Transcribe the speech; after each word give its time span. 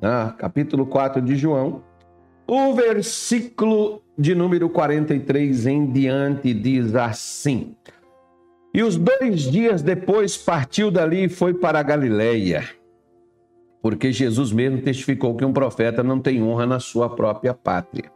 né? 0.00 0.34
capítulo 0.38 0.86
4 0.86 1.20
de 1.22 1.36
João, 1.36 1.82
o 2.46 2.72
versículo 2.74 4.02
de 4.16 4.34
número 4.34 4.68
43 4.68 5.66
em 5.66 5.92
diante 5.92 6.54
diz 6.54 6.94
assim: 6.94 7.76
E 8.72 8.82
os 8.82 8.96
dois 8.96 9.42
dias 9.42 9.82
depois 9.82 10.36
partiu 10.36 10.90
dali 10.90 11.24
e 11.24 11.28
foi 11.28 11.54
para 11.54 11.78
a 11.78 11.82
Galileia, 11.82 12.68
porque 13.82 14.12
Jesus 14.12 14.52
mesmo 14.52 14.80
testificou 14.80 15.36
que 15.36 15.44
um 15.44 15.52
profeta 15.52 16.02
não 16.02 16.20
tem 16.20 16.42
honra 16.42 16.66
na 16.66 16.80
sua 16.80 17.08
própria 17.08 17.52
pátria. 17.52 18.10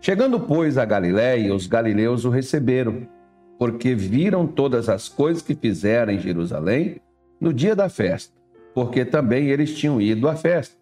Chegando, 0.00 0.40
pois, 0.40 0.76
a 0.76 0.84
Galiléia, 0.84 1.54
os 1.54 1.68
galileus 1.68 2.24
o 2.24 2.30
receberam, 2.30 3.06
porque 3.56 3.94
viram 3.94 4.48
todas 4.48 4.88
as 4.88 5.08
coisas 5.08 5.44
que 5.44 5.54
fizeram 5.54 6.12
em 6.12 6.18
Jerusalém 6.18 7.00
no 7.40 7.52
dia 7.52 7.76
da 7.76 7.88
festa, 7.88 8.34
porque 8.74 9.04
também 9.04 9.48
eles 9.48 9.76
tinham 9.76 10.00
ido 10.00 10.28
à 10.28 10.34
festa. 10.34 10.81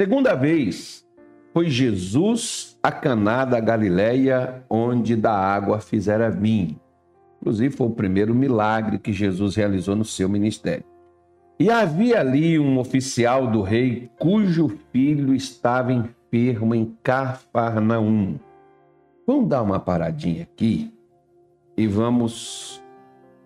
Segunda 0.00 0.34
vez, 0.34 1.06
foi 1.52 1.68
Jesus 1.68 2.78
a 2.82 2.90
Caná 2.90 3.44
da 3.44 3.60
Galiléia, 3.60 4.64
onde 4.70 5.14
da 5.14 5.30
água 5.30 5.78
fizera 5.78 6.30
vinho. 6.30 6.80
Inclusive, 7.38 7.76
foi 7.76 7.86
o 7.86 7.90
primeiro 7.90 8.34
milagre 8.34 8.98
que 8.98 9.12
Jesus 9.12 9.56
realizou 9.56 9.94
no 9.94 10.04
seu 10.06 10.26
ministério. 10.26 10.86
E 11.58 11.70
havia 11.70 12.18
ali 12.18 12.58
um 12.58 12.78
oficial 12.78 13.48
do 13.48 13.60
rei 13.60 14.10
cujo 14.18 14.78
filho 14.90 15.34
estava 15.34 15.92
enfermo 15.92 16.74
em 16.74 16.96
Cafarnaum. 17.02 18.40
Vamos 19.26 19.48
dar 19.50 19.60
uma 19.60 19.78
paradinha 19.78 20.44
aqui 20.44 20.94
e 21.76 21.86
vamos 21.86 22.82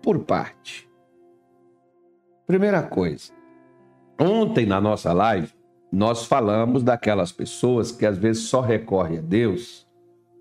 por 0.01 0.19
parte. 0.19 0.89
Primeira 2.47 2.81
coisa, 2.81 3.33
ontem 4.17 4.65
na 4.65 4.79
nossa 4.79 5.11
live 5.11 5.53
nós 5.95 6.25
falamos 6.25 6.83
daquelas 6.83 7.31
pessoas 7.31 7.89
que 7.89 8.05
às 8.05 8.17
vezes 8.17 8.43
só 8.43 8.59
recorrem 8.59 9.19
a 9.19 9.21
Deus 9.21 9.87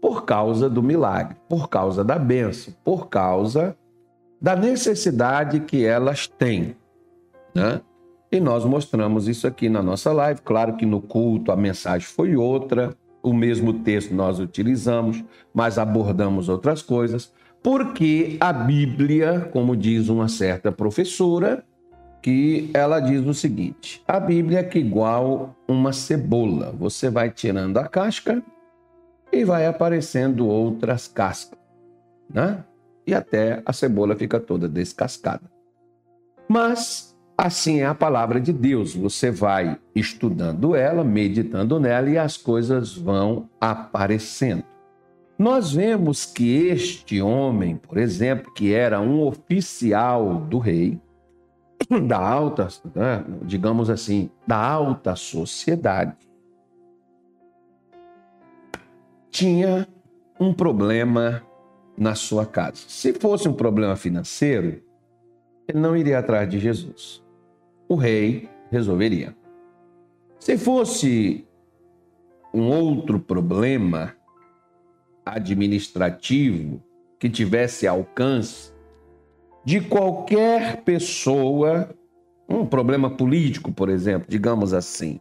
por 0.01 0.25
causa 0.25 0.69
do 0.69 0.83
milagre, 0.83 1.37
por 1.49 1.69
causa 1.69 2.03
da 2.03 2.19
bênção, 2.19 2.75
por 2.83 3.09
causa 3.09 3.77
da 4.41 4.57
necessidade 4.57 5.61
que 5.61 5.85
elas 5.85 6.27
têm, 6.27 6.75
né? 7.55 7.81
E 8.33 8.41
nós 8.41 8.65
mostramos 8.65 9.29
isso 9.29 9.47
aqui 9.47 9.69
na 9.69 9.81
nossa 9.81 10.13
live. 10.13 10.41
Claro 10.43 10.77
que 10.77 10.85
no 10.85 11.01
culto 11.01 11.53
a 11.53 11.57
mensagem 11.57 12.09
foi 12.09 12.35
outra, 12.35 12.93
o 13.23 13.33
mesmo 13.33 13.73
texto 13.75 14.13
nós 14.13 14.41
utilizamos, 14.41 15.23
mas 15.55 15.79
abordamos 15.79 16.49
outras 16.49 16.83
coisas, 16.83 17.33
porque 17.63 18.37
a 18.41 18.53
Bíblia, 18.53 19.49
como 19.53 19.77
diz 19.77 20.09
uma 20.09 20.27
certa 20.27 20.73
professora, 20.73 21.65
que 22.25 22.71
ela 22.73 23.01
diz 23.01 23.27
o 23.27 23.35
seguinte: 23.35 24.03
a 24.09 24.19
Bíblia 24.19 24.61
é 24.61 24.65
que 24.65 24.79
igual 24.79 25.55
uma 25.69 25.93
cebola, 25.93 26.73
você 26.73 27.11
vai 27.11 27.31
tirando 27.31 27.77
a 27.77 27.87
casca 27.87 28.43
e 29.31 29.45
vai 29.45 29.67
aparecendo 29.67 30.49
outras 30.49 31.07
cascas, 31.07 31.59
né? 32.33 32.65
E 33.07 33.13
até 33.13 33.63
a 33.67 33.75
cebola 33.75 34.17
fica 34.17 34.41
toda 34.41 34.67
descascada. 34.67 35.43
Mas 36.49 37.15
Assim 37.37 37.81
é 37.81 37.87
a 37.87 37.97
palavra 37.97 38.41
de 38.41 38.53
Deus. 38.53 38.95
Você 38.95 39.29
vai 39.29 39.77
estudando 39.93 40.77
ela, 40.77 41.03
meditando 41.03 41.81
nela 41.81 42.09
e 42.09 42.17
as 42.17 42.37
coisas 42.37 42.97
vão 42.97 43.51
aparecendo. 43.61 44.63
Nós 45.37 45.73
vemos 45.73 46.25
que 46.25 46.69
este 46.69 47.21
homem, 47.21 47.75
por 47.75 47.99
exemplo, 47.99 48.55
que 48.55 48.73
era 48.73 49.01
um 49.01 49.21
oficial 49.21 50.37
do 50.37 50.59
rei, 50.59 51.01
da 52.07 52.19
alta, 52.19 52.69
né, 52.95 53.25
digamos 53.43 53.91
assim, 53.91 54.31
da 54.47 54.57
alta 54.57 55.15
sociedade, 55.17 56.17
tinha 59.31 59.87
um 60.39 60.53
problema 60.53 61.43
na 61.97 62.15
sua 62.15 62.47
casa. 62.47 62.85
Se 62.89 63.13
fosse 63.15 63.49
um 63.49 63.53
problema 63.53 63.97
financeiro, 63.97 64.83
ele 65.67 65.81
não 65.81 65.97
iria 65.97 66.19
atrás 66.19 66.49
de 66.49 66.59
Jesus 66.59 67.25
o 67.89 67.97
rei 67.97 68.49
resolveria. 68.71 69.37
Se 70.39 70.59
fosse 70.59 71.47
um 72.53 72.69
outro 72.69 73.19
problema 73.19 74.15
administrativo 75.25 76.83
que 77.19 77.31
tivesse 77.31 77.87
alcance 77.87 78.73
de 79.65 79.81
qualquer 79.81 80.83
pessoa, 80.83 81.89
um 82.49 82.67
problema 82.67 83.11
político, 83.11 83.73
por 83.73 83.89
exemplo, 83.89 84.27
digamos 84.29 84.75
assim, 84.75 85.21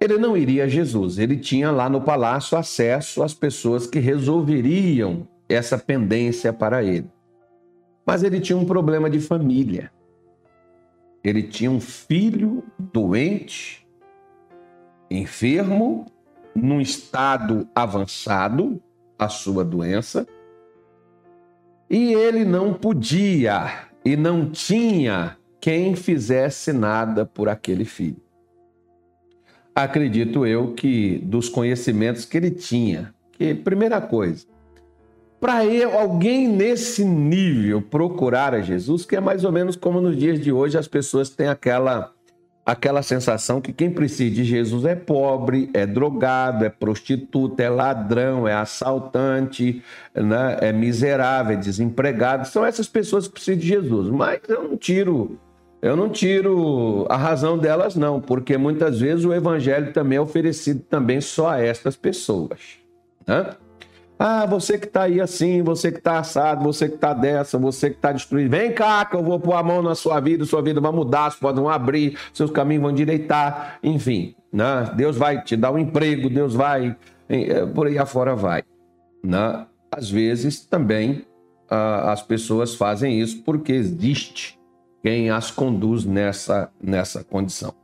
ele 0.00 0.18
não 0.18 0.36
iria 0.36 0.64
a 0.64 0.68
Jesus, 0.68 1.18
ele 1.18 1.36
tinha 1.36 1.70
lá 1.70 1.88
no 1.88 2.00
palácio 2.00 2.56
acesso 2.56 3.22
às 3.22 3.34
pessoas 3.34 3.86
que 3.86 3.98
resolveriam 3.98 5.26
essa 5.48 5.78
pendência 5.78 6.52
para 6.52 6.84
ele. 6.84 7.10
Mas 8.04 8.22
ele 8.22 8.40
tinha 8.40 8.56
um 8.56 8.64
problema 8.64 9.10
de 9.10 9.18
família 9.18 9.90
ele 11.28 11.42
tinha 11.42 11.70
um 11.70 11.80
filho 11.80 12.62
doente, 12.78 13.84
enfermo, 15.10 16.06
num 16.54 16.80
estado 16.80 17.68
avançado, 17.74 18.80
a 19.18 19.28
sua 19.28 19.64
doença, 19.64 20.24
e 21.88 22.12
ele 22.14 22.44
não 22.44 22.74
podia 22.74 23.88
e 24.04 24.16
não 24.16 24.50
tinha 24.50 25.36
quem 25.60 25.96
fizesse 25.96 26.72
nada 26.72 27.24
por 27.24 27.48
aquele 27.48 27.84
filho. 27.84 28.20
Acredito 29.74 30.46
eu 30.46 30.72
que 30.74 31.18
dos 31.18 31.48
conhecimentos 31.48 32.24
que 32.24 32.36
ele 32.36 32.50
tinha, 32.50 33.14
que 33.32 33.54
primeira 33.54 34.00
coisa, 34.00 34.46
para 35.38 35.60
alguém 36.00 36.48
nesse 36.48 37.04
nível 37.04 37.82
procurar 37.82 38.54
a 38.54 38.60
Jesus, 38.60 39.04
que 39.04 39.16
é 39.16 39.20
mais 39.20 39.44
ou 39.44 39.52
menos 39.52 39.76
como 39.76 40.00
nos 40.00 40.16
dias 40.16 40.40
de 40.40 40.50
hoje 40.50 40.78
as 40.78 40.88
pessoas 40.88 41.28
têm 41.28 41.48
aquela 41.48 42.15
aquela 42.66 43.00
sensação 43.00 43.60
que 43.60 43.72
quem 43.72 43.88
precisa 43.88 44.34
de 44.34 44.44
Jesus 44.44 44.84
é 44.84 44.96
pobre, 44.96 45.70
é 45.72 45.86
drogado, 45.86 46.64
é 46.64 46.68
prostituta, 46.68 47.62
é 47.62 47.68
ladrão, 47.68 48.48
é 48.48 48.54
assaltante, 48.54 49.80
né? 50.12 50.58
é 50.60 50.72
miserável, 50.72 51.56
é 51.56 51.60
desempregado. 51.60 52.48
São 52.48 52.66
essas 52.66 52.88
pessoas 52.88 53.28
que 53.28 53.34
precisam 53.34 53.60
de 53.60 53.68
Jesus. 53.68 54.08
Mas 54.08 54.40
eu 54.48 54.64
não 54.64 54.76
tiro 54.76 55.38
eu 55.80 55.94
não 55.94 56.08
tiro 56.08 57.06
a 57.08 57.16
razão 57.16 57.56
delas 57.56 57.94
não, 57.94 58.20
porque 58.20 58.56
muitas 58.56 58.98
vezes 58.98 59.24
o 59.24 59.32
evangelho 59.32 59.92
também 59.92 60.18
é 60.18 60.20
oferecido 60.20 60.80
também 60.80 61.20
só 61.20 61.50
a 61.50 61.60
estas 61.60 61.94
pessoas. 61.94 62.78
Né? 63.24 63.50
Ah, 64.18 64.46
você 64.46 64.78
que 64.78 64.86
está 64.86 65.02
aí 65.02 65.20
assim, 65.20 65.62
você 65.62 65.92
que 65.92 65.98
está 65.98 66.18
assado, 66.18 66.64
você 66.64 66.88
que 66.88 66.94
está 66.94 67.12
dessa, 67.12 67.58
você 67.58 67.90
que 67.90 67.96
está 67.96 68.12
destruído. 68.12 68.50
Vem 68.50 68.72
cá 68.72 69.04
que 69.04 69.14
eu 69.14 69.22
vou 69.22 69.38
pôr 69.38 69.52
a 69.52 69.62
mão 69.62 69.82
na 69.82 69.94
sua 69.94 70.20
vida, 70.20 70.44
sua 70.46 70.62
vida 70.62 70.80
vai 70.80 70.90
mudar, 70.90 71.26
as 71.26 71.36
portas 71.36 71.62
vão 71.62 71.70
abrir, 71.70 72.18
seus 72.32 72.50
caminhos 72.50 72.82
vão 72.82 72.92
direitar, 72.92 73.78
enfim. 73.82 74.34
Né? 74.50 74.90
Deus 74.96 75.18
vai 75.18 75.42
te 75.42 75.54
dar 75.54 75.70
um 75.70 75.78
emprego, 75.78 76.30
Deus 76.30 76.54
vai, 76.54 76.96
eh, 77.28 77.66
por 77.66 77.86
aí 77.86 77.98
afora 77.98 78.34
vai. 78.34 78.62
Né? 79.22 79.66
Às 79.90 80.10
vezes 80.10 80.64
também 80.64 81.26
ah, 81.68 82.12
as 82.12 82.22
pessoas 82.22 82.74
fazem 82.74 83.20
isso 83.20 83.42
porque 83.42 83.72
existe 83.72 84.58
quem 85.02 85.28
as 85.28 85.50
conduz 85.50 86.06
nessa, 86.06 86.70
nessa 86.82 87.22
condição. 87.22 87.74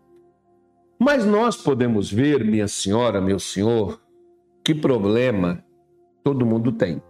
Mas 0.99 1.26
nós 1.26 1.56
podemos 1.56 2.10
ver, 2.10 2.43
minha 2.44 2.69
senhora, 2.69 3.20
meu 3.20 3.38
senhor, 3.38 4.00
que 4.64 4.75
problema 4.75 5.62
todo 6.22 6.47
mundo 6.47 6.72
tem. 6.72 7.03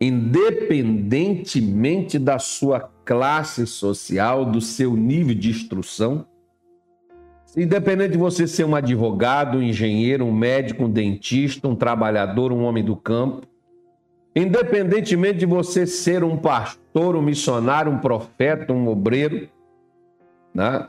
Independentemente 0.00 2.18
da 2.18 2.38
sua 2.38 2.90
classe 3.04 3.66
social, 3.66 4.44
do 4.44 4.60
seu 4.60 4.96
nível 4.96 5.34
de 5.34 5.50
instrução, 5.50 6.26
independente 7.56 8.12
de 8.12 8.18
você 8.18 8.46
ser 8.46 8.64
um 8.64 8.74
advogado, 8.74 9.58
um 9.58 9.62
engenheiro, 9.62 10.24
um 10.24 10.32
médico, 10.32 10.84
um 10.84 10.90
dentista, 10.90 11.68
um 11.68 11.74
trabalhador, 11.74 12.52
um 12.52 12.62
homem 12.62 12.84
do 12.84 12.96
campo, 12.96 13.46
independentemente 14.34 15.40
de 15.40 15.46
você 15.46 15.86
ser 15.86 16.24
um 16.24 16.36
pastor, 16.36 17.16
um 17.16 17.22
missionário, 17.22 17.92
um 17.92 17.98
profeta, 17.98 18.72
um 18.72 18.88
obreiro, 18.88 19.48
né? 20.54 20.88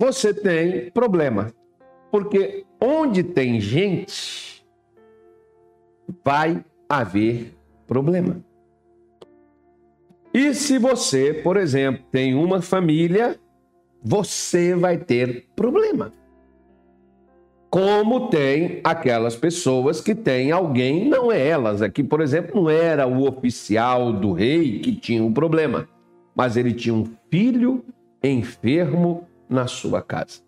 você 0.00 0.32
tem 0.32 0.90
problema. 0.90 1.52
Porque 2.10 2.64
onde 2.80 3.22
tem 3.22 3.60
gente, 3.60 4.49
vai 6.24 6.64
haver 6.88 7.54
problema. 7.86 8.44
E 10.32 10.54
se 10.54 10.78
você, 10.78 11.34
por 11.34 11.56
exemplo, 11.56 12.04
tem 12.10 12.34
uma 12.34 12.62
família, 12.62 13.38
você 14.02 14.74
vai 14.74 14.96
ter 14.96 15.46
problema. 15.56 16.12
Como 17.68 18.28
tem 18.28 18.80
aquelas 18.82 19.36
pessoas 19.36 20.00
que 20.00 20.14
têm 20.14 20.50
alguém, 20.50 21.08
não 21.08 21.30
é 21.30 21.46
elas. 21.46 21.82
Aqui, 21.82 22.02
por 22.02 22.20
exemplo, 22.20 22.62
não 22.62 22.70
era 22.70 23.06
o 23.06 23.28
oficial 23.28 24.12
do 24.12 24.32
rei 24.32 24.80
que 24.80 24.94
tinha 24.94 25.22
um 25.22 25.32
problema, 25.32 25.88
mas 26.34 26.56
ele 26.56 26.72
tinha 26.72 26.94
um 26.94 27.06
filho 27.30 27.84
enfermo 28.22 29.26
na 29.48 29.66
sua 29.66 30.02
casa. 30.02 30.40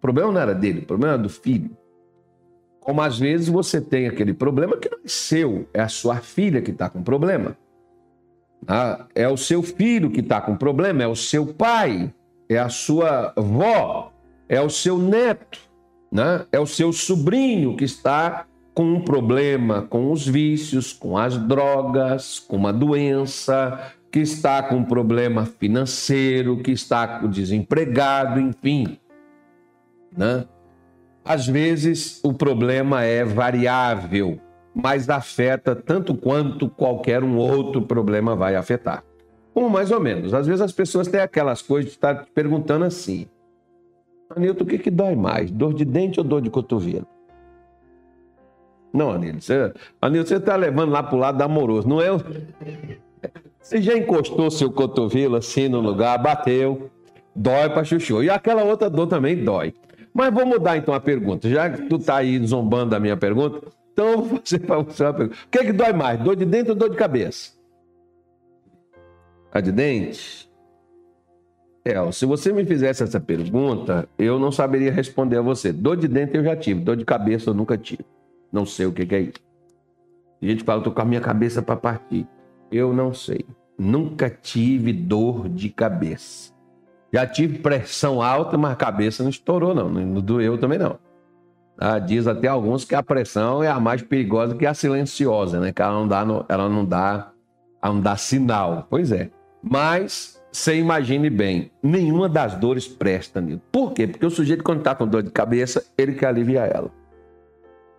problema 0.00 0.32
não 0.32 0.40
era 0.40 0.54
dele, 0.54 0.80
o 0.80 0.86
problema 0.86 1.14
era 1.14 1.22
do 1.22 1.28
filho. 1.28 1.70
Como 2.84 3.00
às 3.00 3.18
vezes 3.18 3.48
você 3.48 3.80
tem 3.80 4.06
aquele 4.06 4.34
problema 4.34 4.76
que 4.76 4.90
não 4.90 4.98
é 4.98 5.08
seu, 5.08 5.66
é 5.72 5.80
a 5.80 5.88
sua 5.88 6.16
filha 6.16 6.60
que 6.60 6.70
está 6.70 6.88
com 6.88 7.02
problema. 7.02 7.56
Ah, 8.68 9.06
é 9.14 9.26
o 9.26 9.36
seu 9.36 9.62
filho 9.62 10.10
que 10.10 10.20
está 10.20 10.40
com 10.40 10.54
problema, 10.54 11.02
é 11.02 11.06
o 11.06 11.16
seu 11.16 11.46
pai, 11.46 12.12
é 12.48 12.58
a 12.58 12.68
sua 12.68 13.32
avó, 13.34 14.12
é 14.48 14.60
o 14.60 14.68
seu 14.68 14.98
neto, 14.98 15.58
né? 16.12 16.44
é 16.52 16.60
o 16.60 16.66
seu 16.66 16.92
sobrinho 16.92 17.76
que 17.76 17.84
está 17.84 18.46
com 18.74 18.84
um 18.84 19.00
problema 19.00 19.82
com 19.82 20.10
os 20.10 20.26
vícios, 20.26 20.92
com 20.92 21.16
as 21.16 21.38
drogas, 21.38 22.38
com 22.38 22.56
uma 22.56 22.72
doença, 22.72 23.92
que 24.10 24.20
está 24.20 24.62
com 24.62 24.76
um 24.76 24.84
problema 24.84 25.46
financeiro, 25.46 26.58
que 26.58 26.72
está 26.72 27.18
desempregado, 27.26 28.40
enfim. 28.40 28.98
Né? 30.16 30.44
Às 31.24 31.46
vezes 31.46 32.20
o 32.22 32.34
problema 32.34 33.02
é 33.02 33.24
variável, 33.24 34.38
mas 34.74 35.08
afeta 35.08 35.74
tanto 35.74 36.14
quanto 36.14 36.68
qualquer 36.68 37.24
um 37.24 37.36
outro 37.36 37.80
problema 37.80 38.36
vai 38.36 38.56
afetar. 38.56 39.02
Como 39.54 39.70
mais 39.70 39.90
ou 39.90 40.00
menos. 40.00 40.34
Às 40.34 40.46
vezes 40.46 40.60
as 40.60 40.72
pessoas 40.72 41.08
têm 41.08 41.20
aquelas 41.20 41.62
coisas 41.62 41.90
de 41.90 41.96
estar 41.96 42.26
perguntando 42.34 42.84
assim: 42.84 43.26
Anilton, 44.28 44.64
o 44.64 44.66
que, 44.66 44.78
que 44.78 44.90
dói 44.90 45.14
mais? 45.14 45.50
Dor 45.50 45.72
de 45.72 45.84
dente 45.84 46.20
ou 46.20 46.24
dor 46.24 46.42
de 46.42 46.50
cotovelo? 46.50 47.06
Não, 48.92 49.12
Anilton, 49.12 49.40
você, 49.40 49.72
você 50.02 50.36
está 50.36 50.56
levando 50.56 50.90
lá 50.90 51.02
para 51.02 51.16
o 51.16 51.18
lado 51.18 51.40
amoroso, 51.40 51.88
não 51.88 52.00
é? 52.00 52.08
Você 53.64 53.80
já 53.80 53.96
encostou 53.96 54.50
seu 54.50 54.70
cotovelo 54.70 55.36
assim 55.36 55.68
no 55.70 55.80
lugar, 55.80 56.18
bateu, 56.18 56.90
dói 57.34 57.70
para 57.70 57.82
chuchu. 57.82 58.22
E 58.22 58.28
aquela 58.28 58.62
outra 58.62 58.90
dor 58.90 59.06
também 59.06 59.42
dói. 59.42 59.72
Mas 60.14 60.32
vou 60.32 60.46
mudar 60.46 60.76
então 60.76 60.94
a 60.94 61.00
pergunta. 61.00 61.48
Já 61.48 61.68
que 61.68 61.88
tu 61.88 61.96
está 61.96 62.16
aí 62.18 62.38
zombando 62.46 62.90
da 62.90 63.00
minha 63.00 63.16
pergunta, 63.16 63.66
então 63.92 64.08
eu 64.10 64.22
vou 64.22 64.40
fazer 64.40 64.60
para 64.60 64.78
você 64.78 65.02
uma 65.02 65.12
pergunta. 65.12 65.38
O 65.44 65.48
que, 65.50 65.58
é 65.58 65.64
que 65.64 65.72
dói 65.72 65.92
mais? 65.92 66.20
Dor 66.20 66.36
de 66.36 66.44
dente 66.44 66.70
ou 66.70 66.76
dor 66.76 66.90
de 66.90 66.96
cabeça? 66.96 67.52
A 69.52 69.60
de 69.60 69.72
dente? 69.72 70.48
É, 71.84 72.12
se 72.12 72.24
você 72.24 72.52
me 72.52 72.64
fizesse 72.64 73.02
essa 73.02 73.20
pergunta, 73.20 74.08
eu 74.16 74.38
não 74.38 74.52
saberia 74.52 74.92
responder 74.92 75.38
a 75.38 75.42
você. 75.42 75.72
Dor 75.72 75.96
de 75.96 76.06
dente 76.06 76.36
eu 76.36 76.44
já 76.44 76.56
tive, 76.56 76.80
dor 76.80 76.96
de 76.96 77.04
cabeça 77.04 77.50
eu 77.50 77.54
nunca 77.54 77.76
tive. 77.76 78.06
Não 78.52 78.64
sei 78.64 78.86
o 78.86 78.92
que, 78.92 79.04
que 79.04 79.14
é 79.14 79.20
isso. 79.20 79.44
A 80.40 80.46
gente 80.46 80.62
fala, 80.62 80.80
eu 80.80 80.84
tô 80.84 80.92
com 80.92 81.02
a 81.02 81.04
minha 81.04 81.20
cabeça 81.20 81.60
para 81.60 81.76
partir. 81.76 82.26
Eu 82.70 82.92
não 82.92 83.12
sei. 83.12 83.44
Nunca 83.76 84.30
tive 84.30 84.92
dor 84.92 85.48
de 85.48 85.68
cabeça. 85.68 86.53
Já 87.14 87.24
tive 87.24 87.60
pressão 87.60 88.20
alta, 88.20 88.58
mas 88.58 88.72
a 88.72 88.74
cabeça 88.74 89.22
não 89.22 89.30
estourou, 89.30 89.72
não. 89.72 89.88
Não 89.88 90.20
doeu 90.20 90.58
também, 90.58 90.80
não. 90.80 90.98
Ah, 91.78 92.00
diz 92.00 92.26
até 92.26 92.48
alguns 92.48 92.84
que 92.84 92.92
a 92.92 93.04
pressão 93.04 93.62
é 93.62 93.68
a 93.68 93.78
mais 93.78 94.02
perigosa 94.02 94.56
que 94.56 94.66
a 94.66 94.74
silenciosa, 94.74 95.60
né? 95.60 95.72
Que 95.72 95.80
ela 95.80 95.92
não 95.92 96.08
dá, 96.08 96.24
no, 96.24 96.44
ela 96.48 96.68
não 96.68 96.84
dá, 96.84 97.30
ela 97.80 97.94
não 97.94 98.00
dá 98.00 98.16
sinal. 98.16 98.88
Pois 98.90 99.12
é. 99.12 99.30
Mas 99.62 100.42
você 100.50 100.74
imagine 100.76 101.30
bem, 101.30 101.70
nenhuma 101.80 102.28
das 102.28 102.56
dores 102.56 102.88
presta, 102.88 103.40
Nilton. 103.40 103.62
Por 103.70 103.92
quê? 103.92 104.08
Porque 104.08 104.26
o 104.26 104.30
sujeito, 104.30 104.64
quando 104.64 104.78
está 104.78 104.92
com 104.92 105.06
dor 105.06 105.22
de 105.22 105.30
cabeça, 105.30 105.84
ele 105.96 106.14
quer 106.14 106.26
aliviar 106.26 106.68
ela. 106.68 106.90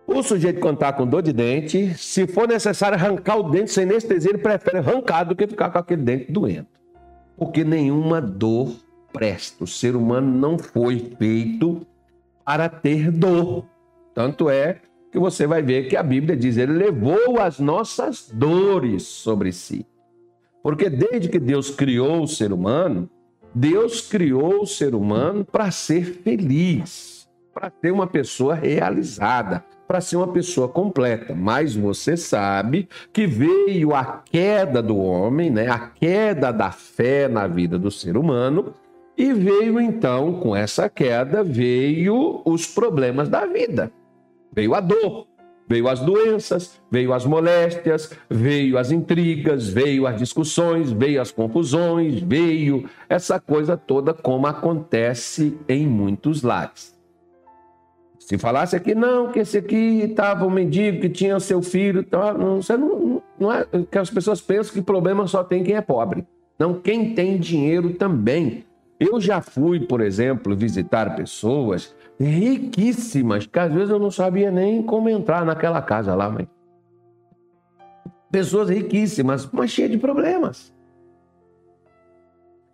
O 0.06 0.22
sujeito, 0.22 0.60
quando 0.60 0.74
está 0.74 0.92
com 0.92 1.06
dor 1.06 1.22
de 1.22 1.32
dente, 1.32 1.94
se 1.94 2.26
for 2.26 2.46
necessário 2.46 2.98
arrancar 2.98 3.38
o 3.38 3.44
dente 3.44 3.70
sem 3.70 3.84
anestesia, 3.84 4.32
ele 4.32 4.38
prefere 4.38 4.76
arrancar 4.76 5.24
do 5.24 5.34
que 5.34 5.46
ficar 5.46 5.70
com 5.70 5.78
aquele 5.78 6.02
dente 6.02 6.30
doendo. 6.30 6.68
Porque 7.38 7.64
nenhuma 7.64 8.20
dor 8.20 8.84
presta. 9.16 9.64
O 9.64 9.66
ser 9.66 9.96
humano 9.96 10.30
não 10.30 10.58
foi 10.58 10.98
feito 11.18 11.86
para 12.44 12.68
ter 12.68 13.10
dor. 13.10 13.64
Tanto 14.14 14.50
é 14.50 14.80
que 15.10 15.18
você 15.18 15.46
vai 15.46 15.62
ver 15.62 15.88
que 15.88 15.96
a 15.96 16.02
Bíblia 16.02 16.36
diz: 16.36 16.58
Ele 16.58 16.72
levou 16.72 17.40
as 17.40 17.58
nossas 17.58 18.30
dores 18.30 19.04
sobre 19.04 19.52
si. 19.52 19.86
Porque 20.62 20.90
desde 20.90 21.28
que 21.30 21.38
Deus 21.38 21.70
criou 21.70 22.22
o 22.22 22.28
ser 22.28 22.52
humano, 22.52 23.08
Deus 23.54 24.02
criou 24.02 24.62
o 24.62 24.66
ser 24.66 24.94
humano 24.94 25.44
para 25.44 25.70
ser 25.70 26.04
feliz, 26.04 27.26
para 27.54 27.72
ser 27.80 27.90
uma 27.90 28.06
pessoa 28.06 28.54
realizada, 28.54 29.64
para 29.88 30.00
ser 30.00 30.16
uma 30.16 30.28
pessoa 30.28 30.68
completa. 30.68 31.34
Mas 31.34 31.74
você 31.74 32.16
sabe 32.16 32.88
que 33.12 33.26
veio 33.26 33.94
a 33.94 34.22
queda 34.24 34.82
do 34.82 34.98
homem, 34.98 35.50
né? 35.50 35.70
a 35.70 35.78
queda 35.78 36.52
da 36.52 36.70
fé 36.70 37.28
na 37.28 37.46
vida 37.46 37.78
do 37.78 37.90
ser 37.90 38.16
humano, 38.16 38.74
e 39.16 39.32
veio 39.32 39.80
então, 39.80 40.34
com 40.34 40.54
essa 40.54 40.88
queda, 40.88 41.42
veio 41.42 42.42
os 42.44 42.66
problemas 42.66 43.28
da 43.28 43.46
vida. 43.46 43.90
Veio 44.52 44.74
a 44.74 44.80
dor, 44.80 45.26
veio 45.68 45.88
as 45.88 46.00
doenças, 46.00 46.80
veio 46.90 47.12
as 47.12 47.24
moléstias, 47.24 48.10
veio 48.28 48.76
as 48.76 48.90
intrigas, 48.90 49.68
veio 49.68 50.06
as 50.06 50.18
discussões, 50.18 50.92
veio 50.92 51.20
as 51.20 51.30
confusões, 51.30 52.20
veio 52.20 52.88
essa 53.08 53.40
coisa 53.40 53.76
toda 53.76 54.12
como 54.12 54.46
acontece 54.46 55.58
em 55.68 55.86
muitos 55.86 56.42
lares. 56.42 56.94
Se 58.18 58.36
falasse 58.36 58.74
aqui, 58.74 58.94
não, 58.94 59.30
que 59.30 59.38
esse 59.38 59.56
aqui 59.56 60.00
estava 60.02 60.44
um 60.44 60.50
mendigo 60.50 61.00
que 61.00 61.08
tinha 61.08 61.38
seu 61.38 61.62
filho, 61.62 62.02
tá, 62.02 62.34
não, 62.34 62.60
você 62.60 62.76
não, 62.76 63.22
não 63.38 63.52
é 63.52 63.64
que 63.88 63.98
as 63.98 64.10
pessoas 64.10 64.40
pensam 64.40 64.74
que 64.74 64.82
problema 64.82 65.26
só 65.28 65.44
tem 65.44 65.62
quem 65.62 65.76
é 65.76 65.80
pobre. 65.80 66.26
Não, 66.58 66.74
quem 66.74 67.14
tem 67.14 67.38
dinheiro 67.38 67.90
também. 67.94 68.64
Eu 68.98 69.20
já 69.20 69.40
fui, 69.40 69.80
por 69.80 70.00
exemplo, 70.00 70.56
visitar 70.56 71.14
pessoas 71.16 71.94
riquíssimas, 72.18 73.46
que 73.46 73.58
às 73.58 73.72
vezes 73.72 73.90
eu 73.90 73.98
não 73.98 74.10
sabia 74.10 74.50
nem 74.50 74.82
como 74.82 75.08
entrar 75.08 75.44
naquela 75.44 75.82
casa 75.82 76.14
lá, 76.14 76.30
mãe. 76.30 76.48
Pessoas 78.30 78.70
riquíssimas, 78.70 79.48
mas 79.52 79.70
cheias 79.70 79.90
de 79.90 79.98
problemas 79.98 80.74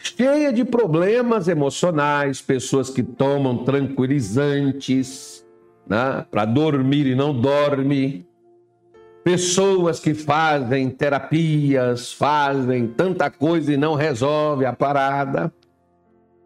cheia 0.03 0.53
de 0.53 0.65
problemas 0.65 1.49
emocionais, 1.49 2.41
pessoas 2.41 2.91
que 2.91 3.03
tomam 3.03 3.59
tranquilizantes 3.59 5.47
né, 5.87 6.27
para 6.31 6.45
dormir 6.45 7.07
e 7.07 7.15
não 7.15 7.33
dormem, 7.33 8.27
pessoas 9.23 10.01
que 10.01 10.13
fazem 10.13 10.91
terapias, 10.91 12.13
fazem 12.13 12.89
tanta 12.89 13.31
coisa 13.31 13.73
e 13.73 13.77
não 13.77 13.95
resolve 13.95 14.67
a 14.67 14.73
parada, 14.73 15.53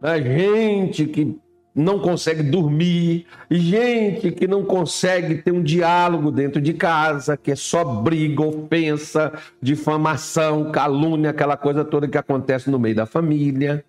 a 0.01 0.21
gente 0.21 1.07
que 1.07 1.39
não 1.75 1.99
consegue 1.99 2.43
dormir, 2.43 3.27
gente 3.51 4.31
que 4.31 4.47
não 4.47 4.65
consegue 4.65 5.43
ter 5.43 5.53
um 5.53 5.63
diálogo 5.63 6.31
dentro 6.31 6.59
de 6.59 6.73
casa, 6.73 7.37
que 7.37 7.53
é 7.53 7.57
só 7.57 7.85
briga, 7.85 8.43
ofensa, 8.43 9.31
difamação, 9.61 10.73
calúnia, 10.73 11.31
aquela 11.31 11.57
coisa 11.57 11.85
toda 11.85 12.09
que 12.09 12.17
acontece 12.17 12.71
no 12.71 12.79
meio 12.79 12.95
da 12.95 13.05
família. 13.05 13.85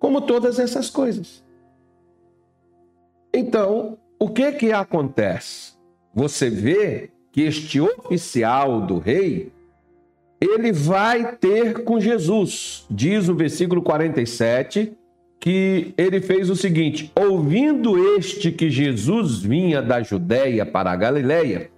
Como 0.00 0.20
todas 0.22 0.58
essas 0.58 0.90
coisas. 0.90 1.44
Então, 3.32 3.96
o 4.18 4.28
que 4.28 4.50
que 4.52 4.72
acontece? 4.72 5.74
Você 6.12 6.50
vê 6.50 7.10
que 7.30 7.42
este 7.42 7.80
oficial 7.80 8.80
do 8.80 8.98
rei, 8.98 9.52
ele 10.40 10.72
vai 10.72 11.36
ter 11.36 11.84
com 11.84 12.00
Jesus. 12.00 12.86
Diz 12.90 13.28
o 13.28 13.34
versículo 13.34 13.82
47, 13.82 14.96
que 15.40 15.92
ele 15.96 16.20
fez 16.20 16.48
o 16.50 16.56
seguinte: 16.56 17.12
ouvindo 17.14 18.16
este 18.16 18.50
que 18.50 18.70
Jesus 18.70 19.40
vinha 19.40 19.82
da 19.82 20.02
Judéia 20.02 20.64
para 20.64 20.90
a 20.90 20.96
Galiléia, 20.96 21.70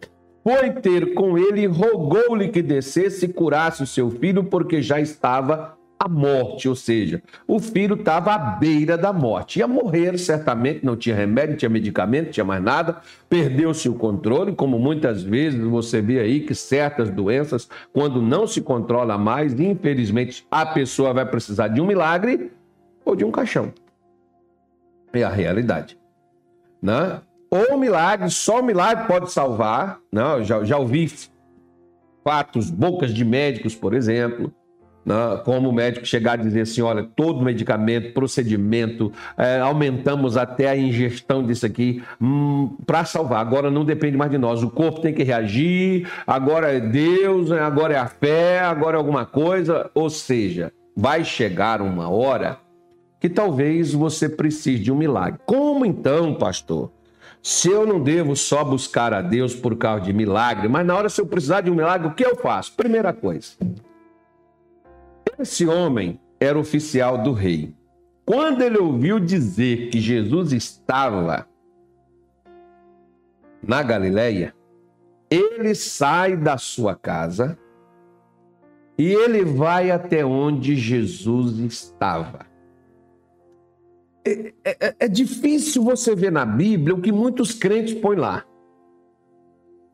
foi 0.42 0.70
ter 0.70 1.14
com 1.14 1.36
ele 1.36 1.62
e 1.62 1.66
rogou-lhe 1.66 2.48
que 2.48 2.62
descesse 2.62 3.24
e 3.24 3.32
curasse 3.32 3.82
o 3.82 3.86
seu 3.86 4.10
filho, 4.10 4.44
porque 4.44 4.80
já 4.80 5.00
estava 5.00 5.76
à 5.98 6.08
morte, 6.08 6.68
ou 6.68 6.76
seja, 6.76 7.22
o 7.48 7.58
filho 7.58 7.96
estava 7.96 8.32
à 8.32 8.38
beira 8.38 8.96
da 8.96 9.12
morte. 9.12 9.58
Ia 9.58 9.66
morrer, 9.66 10.18
certamente, 10.18 10.84
não 10.84 10.94
tinha 10.94 11.16
remédio, 11.16 11.50
não 11.50 11.56
tinha 11.56 11.68
medicamento, 11.68 12.26
não 12.26 12.32
tinha 12.32 12.44
mais 12.44 12.62
nada, 12.62 13.00
perdeu-se 13.28 13.88
o 13.88 13.94
controle, 13.94 14.54
como 14.54 14.78
muitas 14.78 15.22
vezes 15.22 15.60
você 15.60 16.00
vê 16.00 16.20
aí 16.20 16.40
que 16.40 16.54
certas 16.54 17.10
doenças, 17.10 17.68
quando 17.92 18.20
não 18.20 18.46
se 18.46 18.60
controla 18.60 19.18
mais, 19.18 19.58
infelizmente 19.58 20.46
a 20.50 20.66
pessoa 20.66 21.12
vai 21.12 21.26
precisar 21.26 21.68
de 21.68 21.80
um 21.80 21.86
milagre 21.86 22.52
ou 23.06 23.14
de 23.14 23.24
um 23.24 23.30
caixão. 23.30 23.72
É 25.12 25.22
a 25.22 25.28
realidade. 25.28 25.96
Né? 26.82 27.20
Ou 27.48 27.78
milagre, 27.78 28.28
só 28.28 28.60
o 28.60 28.64
milagre 28.64 29.06
pode 29.06 29.30
salvar. 29.30 30.00
Né? 30.12 30.42
Já, 30.42 30.64
já 30.64 30.76
ouvi 30.76 31.10
fatos, 32.24 32.68
bocas 32.68 33.14
de 33.14 33.24
médicos, 33.24 33.74
por 33.76 33.94
exemplo, 33.94 34.52
né? 35.04 35.40
como 35.44 35.68
o 35.68 35.72
médico 35.72 36.04
chegar 36.04 36.32
a 36.32 36.42
dizer 36.42 36.62
assim: 36.62 36.82
olha, 36.82 37.04
todo 37.04 37.40
medicamento, 37.40 38.12
procedimento, 38.12 39.12
é, 39.38 39.60
aumentamos 39.60 40.36
até 40.36 40.68
a 40.68 40.76
ingestão 40.76 41.46
disso 41.46 41.64
aqui 41.64 42.02
hum, 42.20 42.76
para 42.84 43.04
salvar. 43.04 43.40
Agora 43.40 43.70
não 43.70 43.84
depende 43.84 44.16
mais 44.16 44.32
de 44.32 44.38
nós, 44.38 44.64
o 44.64 44.70
corpo 44.70 45.00
tem 45.00 45.14
que 45.14 45.22
reagir, 45.22 46.08
agora 46.26 46.72
é 46.72 46.80
Deus, 46.80 47.52
agora 47.52 47.94
é 47.94 47.98
a 47.98 48.08
fé, 48.08 48.58
agora 48.58 48.96
é 48.96 48.98
alguma 48.98 49.24
coisa. 49.24 49.88
Ou 49.94 50.10
seja, 50.10 50.72
vai 50.96 51.24
chegar 51.24 51.80
uma 51.80 52.10
hora 52.10 52.65
que 53.18 53.28
talvez 53.28 53.92
você 53.92 54.28
precise 54.28 54.82
de 54.82 54.92
um 54.92 54.96
milagre. 54.96 55.40
Como 55.46 55.84
então, 55.84 56.34
pastor? 56.34 56.92
Se 57.42 57.70
eu 57.70 57.86
não 57.86 58.02
devo 58.02 58.34
só 58.34 58.64
buscar 58.64 59.14
a 59.14 59.22
Deus 59.22 59.54
por 59.54 59.76
causa 59.76 60.04
de 60.04 60.12
milagre, 60.12 60.68
mas 60.68 60.86
na 60.86 60.96
hora 60.96 61.08
se 61.08 61.20
eu 61.20 61.26
precisar 61.26 61.60
de 61.60 61.70
um 61.70 61.74
milagre, 61.74 62.08
o 62.08 62.14
que 62.14 62.24
eu 62.24 62.36
faço? 62.36 62.74
Primeira 62.74 63.12
coisa. 63.12 63.52
Esse 65.38 65.66
homem 65.66 66.20
era 66.40 66.58
oficial 66.58 67.22
do 67.22 67.32
rei. 67.32 67.74
Quando 68.24 68.62
ele 68.62 68.78
ouviu 68.78 69.20
dizer 69.20 69.90
que 69.90 70.00
Jesus 70.00 70.52
estava 70.52 71.46
na 73.62 73.82
Galileia, 73.82 74.54
ele 75.30 75.74
sai 75.74 76.36
da 76.36 76.56
sua 76.58 76.94
casa 76.94 77.58
e 78.98 79.12
ele 79.12 79.44
vai 79.44 79.90
até 79.90 80.24
onde 80.24 80.74
Jesus 80.74 81.58
estava. 81.58 82.45
É, 84.26 84.52
é, 84.64 84.94
é, 84.98 85.08
difícil 85.08 85.84
você 85.84 86.16
ver 86.16 86.32
na 86.32 86.44
Bíblia 86.44 86.96
o 86.96 87.00
que 87.00 87.12
muitos 87.12 87.54
crentes 87.54 87.94
põem 87.94 88.16
lá. 88.16 88.44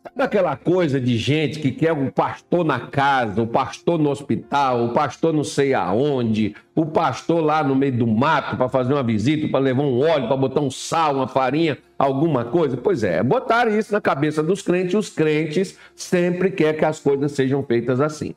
Sabe 0.03 0.23
aquela 0.23 0.57
coisa 0.57 0.99
de 0.99 1.19
gente 1.19 1.61
que 1.61 1.71
quer 1.71 1.93
um 1.93 2.11
pastor 2.11 2.65
na 2.65 2.81
casa, 2.81 3.43
o 3.43 3.47
pastor 3.47 3.99
no 3.99 4.11
hospital, 4.11 4.87
o 4.87 4.93
pastor 4.95 5.35
não 5.35 5.45
sei 5.45 5.75
aonde, 5.75 6.57
o 6.75 6.87
pastor 6.87 7.45
lá 7.45 7.63
no 7.63 7.77
meio 7.77 7.97
do 7.97 8.07
mato 8.07 8.57
para 8.57 8.69
fazer 8.71 8.95
uma 8.95 9.03
visita, 9.03 9.47
para 9.49 9.61
levar 9.61 9.83
um 9.83 10.01
óleo, 10.01 10.27
para 10.27 10.37
botar 10.37 10.61
um 10.61 10.71
sal, 10.71 11.17
uma 11.17 11.29
farinha, 11.29 11.79
alguma 11.99 12.45
coisa? 12.45 12.77
Pois 12.77 13.05
é, 13.05 13.23
botaram 13.23 13.79
isso 13.79 13.93
na 13.93 14.01
cabeça 14.01 14.43
dos 14.43 14.63
crentes, 14.63 14.95
os 14.95 15.11
crentes 15.11 15.79
sempre 15.95 16.51
querem 16.51 16.81
que 16.81 16.85
as 16.85 16.99
coisas 16.99 17.33
sejam 17.33 17.63
feitas 17.63 18.01
assim. 18.01 18.35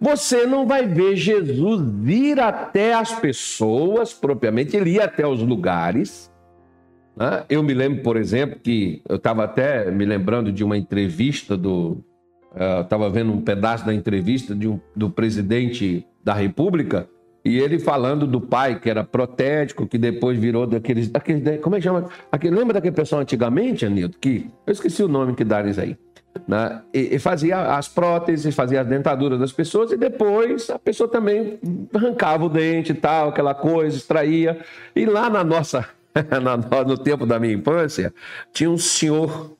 Você 0.00 0.46
não 0.46 0.66
vai 0.66 0.86
ver 0.86 1.16
Jesus 1.16 1.80
ir 2.06 2.40
até 2.40 2.94
as 2.94 3.12
pessoas, 3.12 4.12
propriamente, 4.12 4.76
ele 4.76 4.92
ia 4.92 5.04
até 5.04 5.26
os 5.26 5.40
lugares. 5.40 6.30
Né? 7.16 7.44
Eu 7.48 7.62
me 7.62 7.74
lembro, 7.74 8.02
por 8.02 8.16
exemplo, 8.16 8.58
que 8.60 9.02
eu 9.08 9.16
estava 9.16 9.44
até 9.44 9.90
me 9.90 10.04
lembrando 10.04 10.52
de 10.52 10.64
uma 10.64 10.76
entrevista 10.76 11.56
do. 11.56 12.04
Uh, 12.52 12.82
estava 12.82 13.10
vendo 13.10 13.32
um 13.32 13.40
pedaço 13.40 13.84
da 13.84 13.92
entrevista 13.92 14.54
de 14.54 14.68
um, 14.68 14.80
do 14.94 15.10
presidente 15.10 16.06
da 16.22 16.32
República 16.32 17.08
e 17.44 17.58
ele 17.58 17.80
falando 17.80 18.28
do 18.28 18.40
pai 18.40 18.78
que 18.78 18.88
era 18.88 19.02
protético, 19.02 19.88
que 19.88 19.98
depois 19.98 20.38
virou 20.38 20.66
daqueles. 20.66 21.08
daqueles 21.08 21.60
como 21.60 21.74
é 21.74 21.78
que 21.78 21.84
chama? 21.84 22.08
Aquele, 22.30 22.56
lembra 22.56 22.74
daquele 22.74 22.94
pessoal 22.94 23.22
antigamente, 23.22 23.84
Anilton? 23.84 24.16
Que 24.20 24.48
eu 24.66 24.72
esqueci 24.72 25.02
o 25.02 25.08
nome 25.08 25.34
que 25.34 25.44
dá 25.44 25.62
isso 25.62 25.80
aí 25.80 25.96
né? 26.46 26.82
E, 26.92 27.14
e, 27.14 27.18
fazia 27.18 27.76
as 27.76 27.88
próteses, 27.88 28.54
fazia 28.54 28.80
as 28.80 28.86
dentaduras 28.86 29.38
das 29.38 29.52
pessoas 29.52 29.92
e 29.92 29.96
depois 29.96 30.68
a 30.68 30.78
pessoa 30.78 31.08
também 31.08 31.58
arrancava 31.94 32.44
o 32.44 32.48
dente 32.48 32.92
e 32.92 32.94
tal, 32.94 33.28
aquela 33.28 33.54
coisa, 33.54 33.96
extraía. 33.96 34.60
E 34.94 35.06
lá 35.06 35.30
na 35.30 35.44
nossa, 35.44 35.88
no 36.86 36.98
tempo 36.98 37.24
da 37.24 37.38
minha 37.38 37.54
infância, 37.54 38.12
tinha 38.52 38.70
um 38.70 38.78
senhor, 38.78 39.56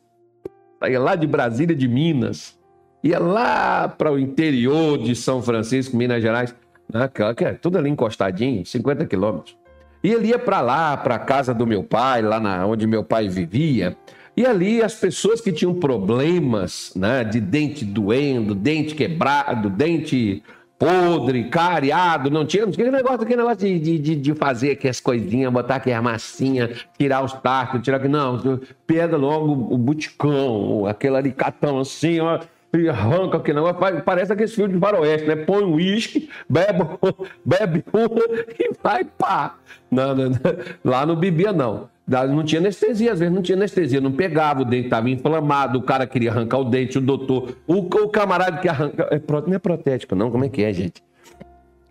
saía 0.80 1.00
lá 1.00 1.14
de 1.14 1.26
Brasília, 1.26 1.74
de 1.74 1.88
Minas, 1.88 2.58
ia 3.02 3.18
lá 3.18 3.88
para 3.88 4.12
o 4.12 4.18
interior 4.18 4.98
de 4.98 5.14
São 5.14 5.42
Francisco, 5.42 5.96
Minas 5.96 6.22
Gerais, 6.22 6.54
né? 6.92 7.08
que 7.36 7.44
é 7.44 7.52
tudo 7.52 7.78
ali 7.78 7.90
encostadinho, 7.90 8.64
50 8.64 9.06
quilômetros. 9.06 9.56
E 10.02 10.12
ele 10.12 10.28
ia 10.28 10.38
para 10.38 10.60
lá, 10.60 10.96
para 10.98 11.14
a 11.14 11.18
casa 11.18 11.54
do 11.54 11.66
meu 11.66 11.82
pai, 11.82 12.20
lá 12.20 12.38
na, 12.38 12.66
onde 12.66 12.86
meu 12.86 13.02
pai 13.02 13.26
vivia. 13.26 13.96
E 14.36 14.44
ali 14.44 14.82
as 14.82 14.94
pessoas 14.94 15.40
que 15.40 15.52
tinham 15.52 15.74
problemas 15.74 16.92
né, 16.96 17.22
de 17.22 17.40
dente 17.40 17.84
doendo, 17.84 18.54
dente 18.54 18.94
quebrado, 18.94 19.70
dente 19.70 20.42
podre, 20.76 21.44
cariado, 21.44 22.30
não 22.30 22.44
tinha, 22.44 22.66
não 22.66 22.72
negócio, 22.90 23.22
aquele 23.22 23.36
negócio 23.36 23.58
de, 23.58 23.98
de, 23.98 24.16
de 24.16 24.34
fazer 24.34 24.72
aqui 24.72 24.88
as 24.88 25.00
coisinhas, 25.00 25.52
botar 25.52 25.76
aqui 25.76 25.92
a 25.92 26.02
massinha, 26.02 26.70
tirar 26.98 27.24
os 27.24 27.32
tacos, 27.32 27.80
tirar 27.80 27.98
aqui, 27.98 28.08
não, 28.08 28.60
pega 28.86 29.16
logo 29.16 29.52
o 29.72 29.78
buticão, 29.78 30.84
aquele 30.86 31.16
alicatão 31.16 31.78
assim, 31.78 32.18
ó, 32.20 32.40
e 32.78 32.88
arranca 32.88 33.36
aquele 33.36 33.60
negócio, 33.60 34.02
parece 34.04 34.32
aquele 34.32 34.48
filme 34.48 34.74
de 34.74 34.80
faroeste, 34.80 35.26
né? 35.26 35.36
Põe 35.36 35.64
um 35.64 35.74
uísque, 35.74 36.28
bebe, 36.48 36.84
bebe 37.44 37.84
um 37.92 38.04
e 38.58 38.72
vai 38.82 39.04
pá. 39.04 39.56
Não, 39.90 40.14
não, 40.14 40.30
não. 40.30 40.38
Lá 40.84 41.06
não 41.06 41.16
bebia, 41.16 41.52
não. 41.52 41.88
Não 42.06 42.44
tinha 42.44 42.60
anestesia, 42.60 43.12
às 43.12 43.18
vezes 43.18 43.34
não 43.34 43.40
tinha 43.40 43.56
anestesia, 43.56 44.00
não 44.00 44.12
pegava, 44.12 44.60
o 44.60 44.64
dente 44.64 44.86
estava 44.86 45.08
inflamado, 45.08 45.78
o 45.78 45.82
cara 45.82 46.06
queria 46.06 46.30
arrancar 46.30 46.58
o 46.58 46.64
dente, 46.64 46.98
o 46.98 47.00
doutor, 47.00 47.56
o, 47.66 47.78
o 47.78 48.08
camarada 48.10 48.58
que 48.58 48.68
arranca. 48.68 49.08
É, 49.10 49.20
não 49.46 49.54
é 49.54 49.58
protético, 49.58 50.14
não, 50.14 50.30
como 50.30 50.44
é 50.44 50.48
que 50.50 50.62
é, 50.62 50.72
gente? 50.72 51.02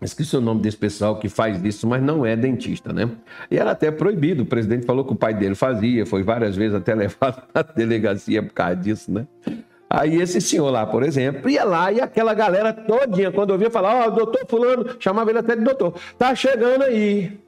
Esqueci 0.00 0.36
o 0.36 0.40
nome 0.40 0.60
desse 0.60 0.76
pessoal 0.76 1.18
que 1.18 1.28
faz 1.28 1.64
isso, 1.64 1.86
mas 1.86 2.02
não 2.02 2.26
é 2.26 2.36
dentista, 2.36 2.92
né? 2.92 3.08
E 3.50 3.58
era 3.58 3.70
até 3.70 3.90
proibido. 3.90 4.42
O 4.42 4.46
presidente 4.46 4.84
falou 4.84 5.04
que 5.04 5.12
o 5.12 5.16
pai 5.16 5.32
dele 5.32 5.54
fazia, 5.54 6.04
foi 6.04 6.22
várias 6.22 6.54
vezes 6.54 6.74
até 6.74 6.94
levado 6.94 7.42
na 7.54 7.62
delegacia 7.62 8.42
por 8.42 8.52
causa 8.52 8.76
disso, 8.76 9.10
né? 9.10 9.26
Aí 9.94 10.20
esse 10.20 10.40
senhor 10.40 10.70
lá, 10.70 10.84
por 10.84 11.04
exemplo, 11.04 11.48
ia 11.48 11.62
lá 11.62 11.92
e 11.92 12.00
aquela 12.00 12.34
galera 12.34 12.72
todinha, 12.72 13.30
quando 13.30 13.52
ouvia 13.52 13.70
falar, 13.70 13.94
ó, 13.94 14.08
oh, 14.08 14.10
doutor 14.10 14.44
fulano, 14.48 14.96
chamava 14.98 15.30
ele 15.30 15.38
até 15.38 15.54
de 15.54 15.62
doutor, 15.62 15.94
tá 16.18 16.34
chegando 16.34 16.82
aí. 16.82 17.38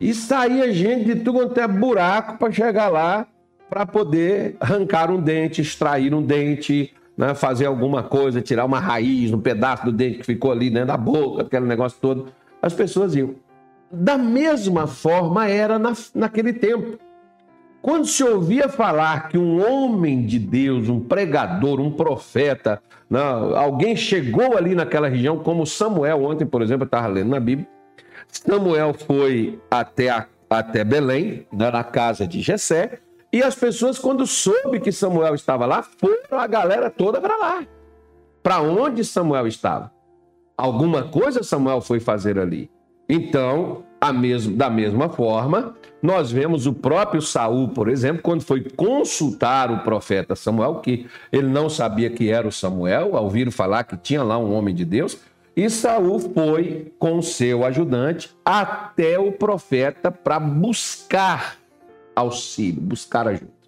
E 0.00 0.14
saía 0.14 0.72
gente 0.72 1.06
de 1.06 1.16
tudo 1.16 1.40
quanto 1.40 1.58
é 1.58 1.66
buraco 1.66 2.38
para 2.38 2.52
chegar 2.52 2.88
lá 2.88 3.26
para 3.68 3.84
poder 3.84 4.56
arrancar 4.60 5.10
um 5.10 5.20
dente, 5.20 5.60
extrair 5.60 6.14
um 6.14 6.22
dente, 6.22 6.94
né, 7.18 7.34
fazer 7.34 7.66
alguma 7.66 8.04
coisa, 8.04 8.40
tirar 8.40 8.64
uma 8.64 8.78
raiz, 8.78 9.32
um 9.32 9.40
pedaço 9.40 9.86
do 9.86 9.92
dente 9.92 10.18
que 10.18 10.26
ficou 10.26 10.52
ali 10.52 10.70
né, 10.70 10.84
na 10.84 10.96
boca, 10.96 11.42
aquele 11.42 11.66
negócio 11.66 11.98
todo. 12.00 12.28
As 12.62 12.72
pessoas 12.72 13.16
iam. 13.16 13.34
Da 13.90 14.16
mesma 14.16 14.86
forma 14.86 15.48
era 15.48 15.80
na, 15.80 15.94
naquele 16.14 16.52
tempo. 16.52 16.96
Quando 17.82 18.06
se 18.06 18.22
ouvia 18.22 18.68
falar 18.68 19.28
que 19.28 19.38
um 19.38 19.64
homem 19.64 20.26
de 20.26 20.38
Deus, 20.38 20.88
um 20.88 21.00
pregador, 21.00 21.80
um 21.80 21.90
profeta, 21.90 22.82
né, 23.08 23.20
alguém 23.56 23.96
chegou 23.96 24.56
ali 24.56 24.74
naquela 24.74 25.08
região, 25.08 25.38
como 25.38 25.66
Samuel, 25.66 26.24
ontem, 26.24 26.44
por 26.44 26.60
exemplo, 26.60 26.84
eu 26.84 26.86
estava 26.86 27.06
lendo 27.06 27.30
na 27.30 27.40
Bíblia, 27.40 27.66
Samuel 28.28 28.94
foi 28.94 29.58
até, 29.70 30.10
a, 30.10 30.26
até 30.48 30.84
Belém, 30.84 31.46
né, 31.50 31.70
na 31.70 31.82
casa 31.82 32.26
de 32.26 32.42
Jessé, 32.42 32.98
e 33.32 33.42
as 33.42 33.54
pessoas, 33.54 33.98
quando 33.98 34.26
soube 34.26 34.80
que 34.80 34.92
Samuel 34.92 35.34
estava 35.34 35.64
lá, 35.64 35.82
foram 35.82 36.38
a 36.38 36.46
galera 36.46 36.90
toda 36.90 37.20
para 37.20 37.36
lá. 37.36 37.64
Para 38.42 38.60
onde 38.60 39.04
Samuel 39.04 39.46
estava? 39.46 39.90
Alguma 40.56 41.04
coisa 41.04 41.42
Samuel 41.42 41.80
foi 41.80 42.00
fazer 42.00 42.38
ali. 42.38 42.70
Então, 43.08 43.84
mesmo, 44.14 44.56
da 44.56 44.68
mesma 44.68 45.08
forma, 45.08 45.74
nós 46.02 46.30
vemos 46.32 46.66
o 46.66 46.72
próprio 46.72 47.20
Saul, 47.20 47.68
por 47.68 47.88
exemplo, 47.88 48.22
quando 48.22 48.42
foi 48.42 48.62
consultar 48.62 49.70
o 49.70 49.80
profeta 49.80 50.34
Samuel, 50.34 50.76
que 50.76 51.06
ele 51.30 51.48
não 51.48 51.68
sabia 51.68 52.08
que 52.08 52.30
era 52.30 52.48
o 52.48 52.52
Samuel, 52.52 53.16
ao 53.16 53.24
ouvir 53.24 53.50
falar 53.50 53.84
que 53.84 53.96
tinha 53.96 54.22
lá 54.22 54.38
um 54.38 54.52
homem 54.52 54.74
de 54.74 54.84
Deus, 54.84 55.18
e 55.54 55.68
Saul 55.68 56.18
foi 56.18 56.92
com 56.98 57.20
seu 57.20 57.64
ajudante 57.64 58.30
até 58.44 59.18
o 59.18 59.32
profeta 59.32 60.10
para 60.10 60.40
buscar 60.40 61.56
auxílio, 62.14 62.80
buscar 62.80 63.28
ajuda. 63.28 63.60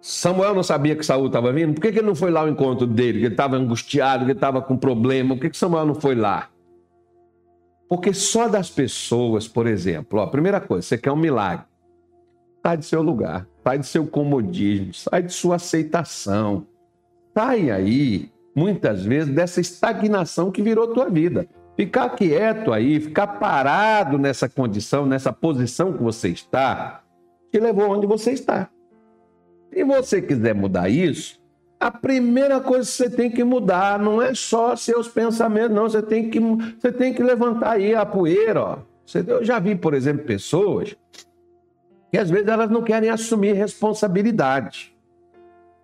Samuel 0.00 0.54
não 0.54 0.62
sabia 0.62 0.94
que 0.94 1.04
Saul 1.04 1.28
estava 1.28 1.50
vindo? 1.50 1.74
Por 1.74 1.80
que, 1.80 1.92
que 1.92 1.98
ele 1.98 2.06
não 2.06 2.14
foi 2.14 2.30
lá 2.30 2.40
ao 2.40 2.48
encontro 2.48 2.86
dele? 2.86 3.20
Que 3.20 3.24
ele 3.26 3.34
estava 3.34 3.56
angustiado, 3.56 4.24
que 4.24 4.32
ele 4.32 4.36
estava 4.36 4.60
com 4.60 4.76
problema. 4.76 5.34
Por 5.34 5.40
que, 5.40 5.50
que 5.50 5.56
Samuel 5.56 5.86
não 5.86 5.94
foi 5.94 6.14
lá? 6.14 6.50
Porque 7.94 8.12
só 8.12 8.48
das 8.48 8.68
pessoas, 8.68 9.46
por 9.46 9.68
exemplo, 9.68 10.18
ó, 10.18 10.26
primeira 10.26 10.60
coisa, 10.60 10.82
você 10.82 10.98
quer 10.98 11.12
um 11.12 11.16
milagre. 11.16 11.64
Sai 12.60 12.76
de 12.76 12.84
seu 12.84 13.00
lugar, 13.00 13.46
sai 13.62 13.78
de 13.78 13.86
seu 13.86 14.04
comodismo, 14.04 14.92
sai 14.92 15.22
de 15.22 15.32
sua 15.32 15.54
aceitação. 15.54 16.66
Sai 17.32 17.70
aí 17.70 18.32
muitas 18.52 19.04
vezes, 19.04 19.32
dessa 19.32 19.60
estagnação 19.60 20.50
que 20.50 20.60
virou 20.60 20.92
tua 20.92 21.08
vida. 21.08 21.46
Ficar 21.76 22.10
quieto 22.10 22.72
aí, 22.72 22.98
ficar 22.98 23.28
parado 23.28 24.18
nessa 24.18 24.48
condição, 24.48 25.06
nessa 25.06 25.32
posição 25.32 25.92
que 25.92 26.02
você 26.02 26.30
está, 26.30 27.00
te 27.52 27.60
levou 27.60 27.90
onde 27.90 28.08
você 28.08 28.32
está. 28.32 28.70
Se 29.72 29.84
você 29.84 30.20
quiser 30.20 30.52
mudar 30.52 30.88
isso, 30.88 31.40
a 31.84 31.90
primeira 31.90 32.60
coisa 32.60 32.90
que 32.90 32.96
você 32.96 33.10
tem 33.10 33.30
que 33.30 33.44
mudar 33.44 33.98
não 33.98 34.22
é 34.22 34.32
só 34.34 34.74
seus 34.74 35.06
pensamentos, 35.06 35.76
não. 35.76 35.82
Você 35.82 36.00
tem 36.00 36.30
que, 36.30 36.40
você 36.40 36.90
tem 36.90 37.12
que 37.12 37.22
levantar 37.22 37.72
aí 37.72 37.94
a 37.94 38.06
poeira. 38.06 38.62
Ó. 38.62 38.78
Eu 39.26 39.44
já 39.44 39.58
vi, 39.58 39.74
por 39.74 39.92
exemplo, 39.92 40.24
pessoas 40.24 40.96
que 42.10 42.16
às 42.16 42.30
vezes 42.30 42.48
elas 42.48 42.70
não 42.70 42.80
querem 42.80 43.10
assumir 43.10 43.52
responsabilidade. 43.52 44.96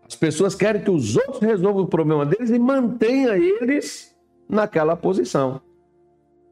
As 0.09 0.17
pessoas 0.17 0.55
querem 0.55 0.83
que 0.83 0.91
os 0.91 1.19
outros 1.19 1.41
resolvam 1.41 1.83
o 1.83 1.87
problema 1.87 2.25
deles 2.25 2.49
e 2.49 2.59
mantenha 2.59 3.37
eles 3.37 4.17
naquela 4.49 4.97
posição. 4.97 5.61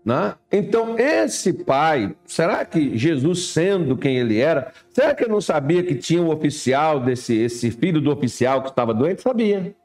Né? 0.09 0.37
Então, 0.51 0.99
esse 0.99 1.53
pai, 1.53 2.17
será 2.25 2.65
que 2.65 2.97
Jesus, 2.97 3.49
sendo 3.49 3.95
quem 3.95 4.17
ele 4.17 4.39
era, 4.39 4.73
será 4.89 5.15
que 5.15 5.25
ele 5.25 5.33
não 5.33 5.41
sabia 5.43 5.83
que 5.83 5.95
tinha 5.95 6.23
um 6.23 6.31
oficial 6.31 6.99
desse 6.99 7.37
esse 7.37 7.71
filho 7.71 8.01
do 8.01 8.11
oficial 8.11 8.63
que 8.63 8.71
estava 8.71 8.95
doente? 8.95 9.21
Sabia. 9.21 9.77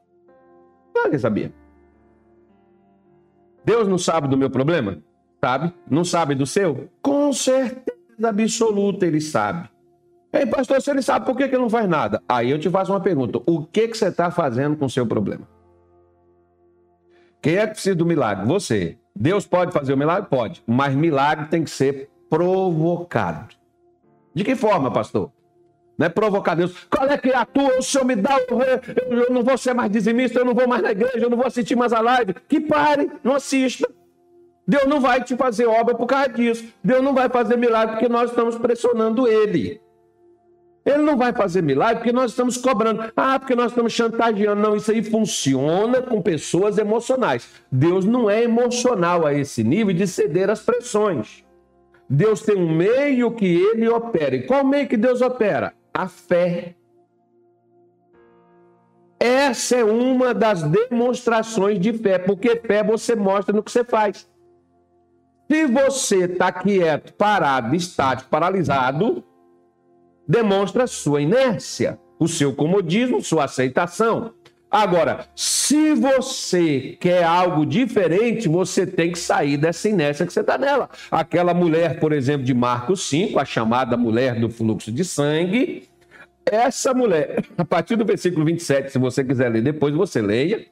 Claro 0.93 1.11
que 1.11 1.19
sabia. 1.19 1.53
Deus 3.65 3.85
não 3.85 3.97
sabe 3.97 4.29
do 4.29 4.37
meu 4.37 4.49
problema? 4.49 5.03
Sabe? 5.43 5.73
Não 5.89 6.05
sabe 6.05 6.35
do 6.35 6.45
seu? 6.45 6.87
Com 7.01 7.33
certeza 7.33 8.29
absoluta 8.29 9.05
ele 9.05 9.19
sabe. 9.19 9.67
Ei, 10.31 10.45
pastor, 10.45 10.81
se 10.81 10.89
ele 10.89 11.01
sabe, 11.01 11.25
por 11.25 11.35
que, 11.35 11.49
que 11.49 11.57
não 11.57 11.69
faz 11.69 11.89
nada? 11.89 12.23
Aí 12.29 12.49
eu 12.49 12.57
te 12.57 12.69
faço 12.69 12.93
uma 12.93 13.01
pergunta: 13.01 13.41
o 13.45 13.65
que, 13.65 13.89
que 13.89 13.97
você 13.97 14.07
está 14.07 14.31
fazendo 14.31 14.77
com 14.77 14.85
o 14.85 14.89
seu 14.89 15.05
problema? 15.05 15.45
Quem 17.41 17.57
é 17.57 17.67
que 17.67 17.73
precisa 17.73 17.93
do 17.93 18.05
milagre? 18.05 18.45
Você. 18.45 19.02
Deus 19.15 19.45
pode 19.45 19.71
fazer 19.71 19.93
o 19.93 19.97
milagre? 19.97 20.29
Pode. 20.29 20.63
Mas 20.65 20.95
milagre 20.95 21.47
tem 21.47 21.63
que 21.63 21.69
ser 21.69 22.09
provocado. 22.29 23.55
De 24.33 24.43
que 24.43 24.55
forma, 24.55 24.91
pastor? 24.91 25.31
Não 25.97 26.07
é 26.07 26.09
provocar 26.09 26.55
Deus. 26.55 26.75
Qual 26.89 27.07
é 27.07 27.17
que 27.17 27.29
é 27.29 27.35
a 27.35 27.45
tua? 27.45 27.77
O 27.77 27.81
Senhor 27.81 28.03
me 28.03 28.15
dá 28.15 28.35
o 28.37 28.61
eu, 28.63 28.81
eu 29.19 29.29
não 29.31 29.43
vou 29.43 29.57
ser 29.57 29.73
mais 29.73 29.91
dizimista, 29.91 30.39
eu 30.39 30.45
não 30.45 30.55
vou 30.55 30.67
mais 30.67 30.81
na 30.81 30.91
igreja, 30.91 31.19
eu 31.19 31.29
não 31.29 31.37
vou 31.37 31.45
assistir 31.45 31.75
mais 31.75 31.93
a 31.93 32.01
live. 32.01 32.33
Que 32.47 32.59
pare, 32.59 33.11
não 33.23 33.35
assista. 33.35 33.87
Deus 34.67 34.85
não 34.85 34.99
vai 34.99 35.23
te 35.23 35.35
fazer 35.35 35.67
obra 35.67 35.93
por 35.93 36.07
causa 36.07 36.29
disso. 36.29 36.65
Deus 36.83 37.03
não 37.03 37.13
vai 37.13 37.29
fazer 37.29 37.57
milagre 37.57 37.95
porque 37.95 38.09
nós 38.09 38.31
estamos 38.31 38.57
pressionando 38.57 39.27
Ele. 39.27 39.79
Ele 40.85 40.97
não 40.97 41.15
vai 41.15 41.31
fazer 41.31 41.61
milagre 41.61 41.97
porque 41.97 42.11
nós 42.11 42.31
estamos 42.31 42.57
cobrando. 42.57 43.11
Ah, 43.15 43.39
porque 43.39 43.55
nós 43.55 43.71
estamos 43.71 43.93
chantageando. 43.93 44.61
Não, 44.61 44.75
isso 44.75 44.91
aí 44.91 45.01
funciona 45.01 46.01
com 46.01 46.21
pessoas 46.21 46.77
emocionais. 46.77 47.47
Deus 47.71 48.03
não 48.03 48.29
é 48.29 48.43
emocional 48.43 49.25
a 49.25 49.33
esse 49.33 49.63
nível 49.63 49.93
de 49.93 50.05
ceder 50.05 50.49
às 50.49 50.61
pressões. 50.61 51.43
Deus 52.09 52.41
tem 52.41 52.57
um 52.57 52.69
meio 52.69 53.31
que 53.31 53.45
ele 53.45 53.87
opera. 53.87 54.35
E 54.35 54.43
qual 54.45 54.65
meio 54.65 54.87
que 54.87 54.97
Deus 54.97 55.21
opera? 55.21 55.73
A 55.93 56.07
fé. 56.07 56.75
Essa 59.17 59.77
é 59.77 59.83
uma 59.85 60.33
das 60.33 60.63
demonstrações 60.63 61.79
de 61.79 61.93
fé, 61.93 62.19
porque 62.19 62.57
fé 62.57 62.83
você 62.83 63.15
mostra 63.15 63.55
no 63.55 63.63
que 63.63 63.71
você 63.71 63.85
faz. 63.85 64.29
Se 65.49 65.65
você 65.65 66.25
está 66.25 66.51
quieto, 66.51 67.13
parado, 67.13 67.73
estático, 67.73 68.29
paralisado, 68.29 69.23
demonstra 70.27 70.87
sua 70.87 71.21
inércia, 71.21 71.99
o 72.19 72.27
seu 72.27 72.53
comodismo, 72.53 73.21
sua 73.21 73.45
aceitação. 73.45 74.33
Agora, 74.69 75.27
se 75.35 75.93
você 75.93 76.97
quer 76.99 77.23
algo 77.23 77.63
diferente, 77.63 78.49
você 78.49 78.87
tem 78.87 79.11
que 79.11 79.19
sair 79.19 79.55
dessa 79.55 79.87
inércia 79.87 80.25
que 80.25 80.33
você 80.33 80.39
está 80.39 80.57
nela. 80.57 80.89
Aquela 81.11 81.53
mulher, 81.53 81.99
por 81.99 82.11
exemplo, 82.11 82.43
de 82.43 82.55
Marcos 82.55 83.07
5, 83.07 83.37
a 83.37 83.45
chamada 83.45 83.95
mulher 83.95 84.39
do 84.39 84.49
fluxo 84.49 84.91
de 84.91 85.05
sangue, 85.05 85.87
essa 86.45 86.93
mulher, 86.93 87.45
a 87.57 87.63
partir 87.63 87.95
do 87.95 88.05
versículo 88.05 88.45
27, 88.45 88.91
se 88.91 88.99
você 88.99 89.23
quiser 89.23 89.49
ler 89.49 89.61
depois, 89.61 89.93
você 89.93 90.21
leia. 90.21 90.65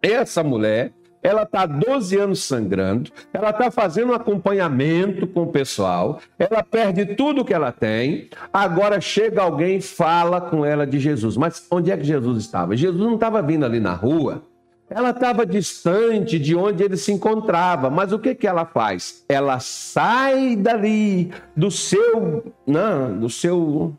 Essa 0.00 0.42
mulher, 0.42 0.92
ela 1.22 1.44
está 1.44 1.64
12 1.64 2.16
anos 2.18 2.42
sangrando, 2.42 3.10
ela 3.32 3.50
está 3.50 3.70
fazendo 3.70 4.10
um 4.10 4.14
acompanhamento 4.14 5.26
com 5.26 5.42
o 5.42 5.52
pessoal, 5.52 6.20
ela 6.38 6.62
perde 6.62 7.14
tudo 7.14 7.44
que 7.44 7.54
ela 7.54 7.70
tem, 7.70 8.28
agora 8.52 9.00
chega 9.00 9.42
alguém 9.42 9.80
fala 9.80 10.40
com 10.40 10.64
ela 10.64 10.86
de 10.86 10.98
Jesus. 10.98 11.36
Mas 11.36 11.66
onde 11.70 11.90
é 11.90 11.96
que 11.96 12.04
Jesus 12.04 12.38
estava? 12.38 12.76
Jesus 12.76 13.00
não 13.00 13.14
estava 13.14 13.40
vindo 13.40 13.64
ali 13.64 13.78
na 13.78 13.94
rua, 13.94 14.42
ela 14.90 15.10
estava 15.10 15.46
distante 15.46 16.38
de 16.38 16.54
onde 16.54 16.82
ele 16.82 16.96
se 16.96 17.12
encontrava, 17.12 17.88
mas 17.88 18.12
o 18.12 18.18
que, 18.18 18.34
que 18.34 18.46
ela 18.46 18.66
faz? 18.66 19.24
Ela 19.28 19.58
sai 19.58 20.56
dali 20.56 21.32
do 21.56 21.70
seu, 21.70 22.52
não, 22.66 23.18
do 23.18 23.30
seu, 23.30 23.96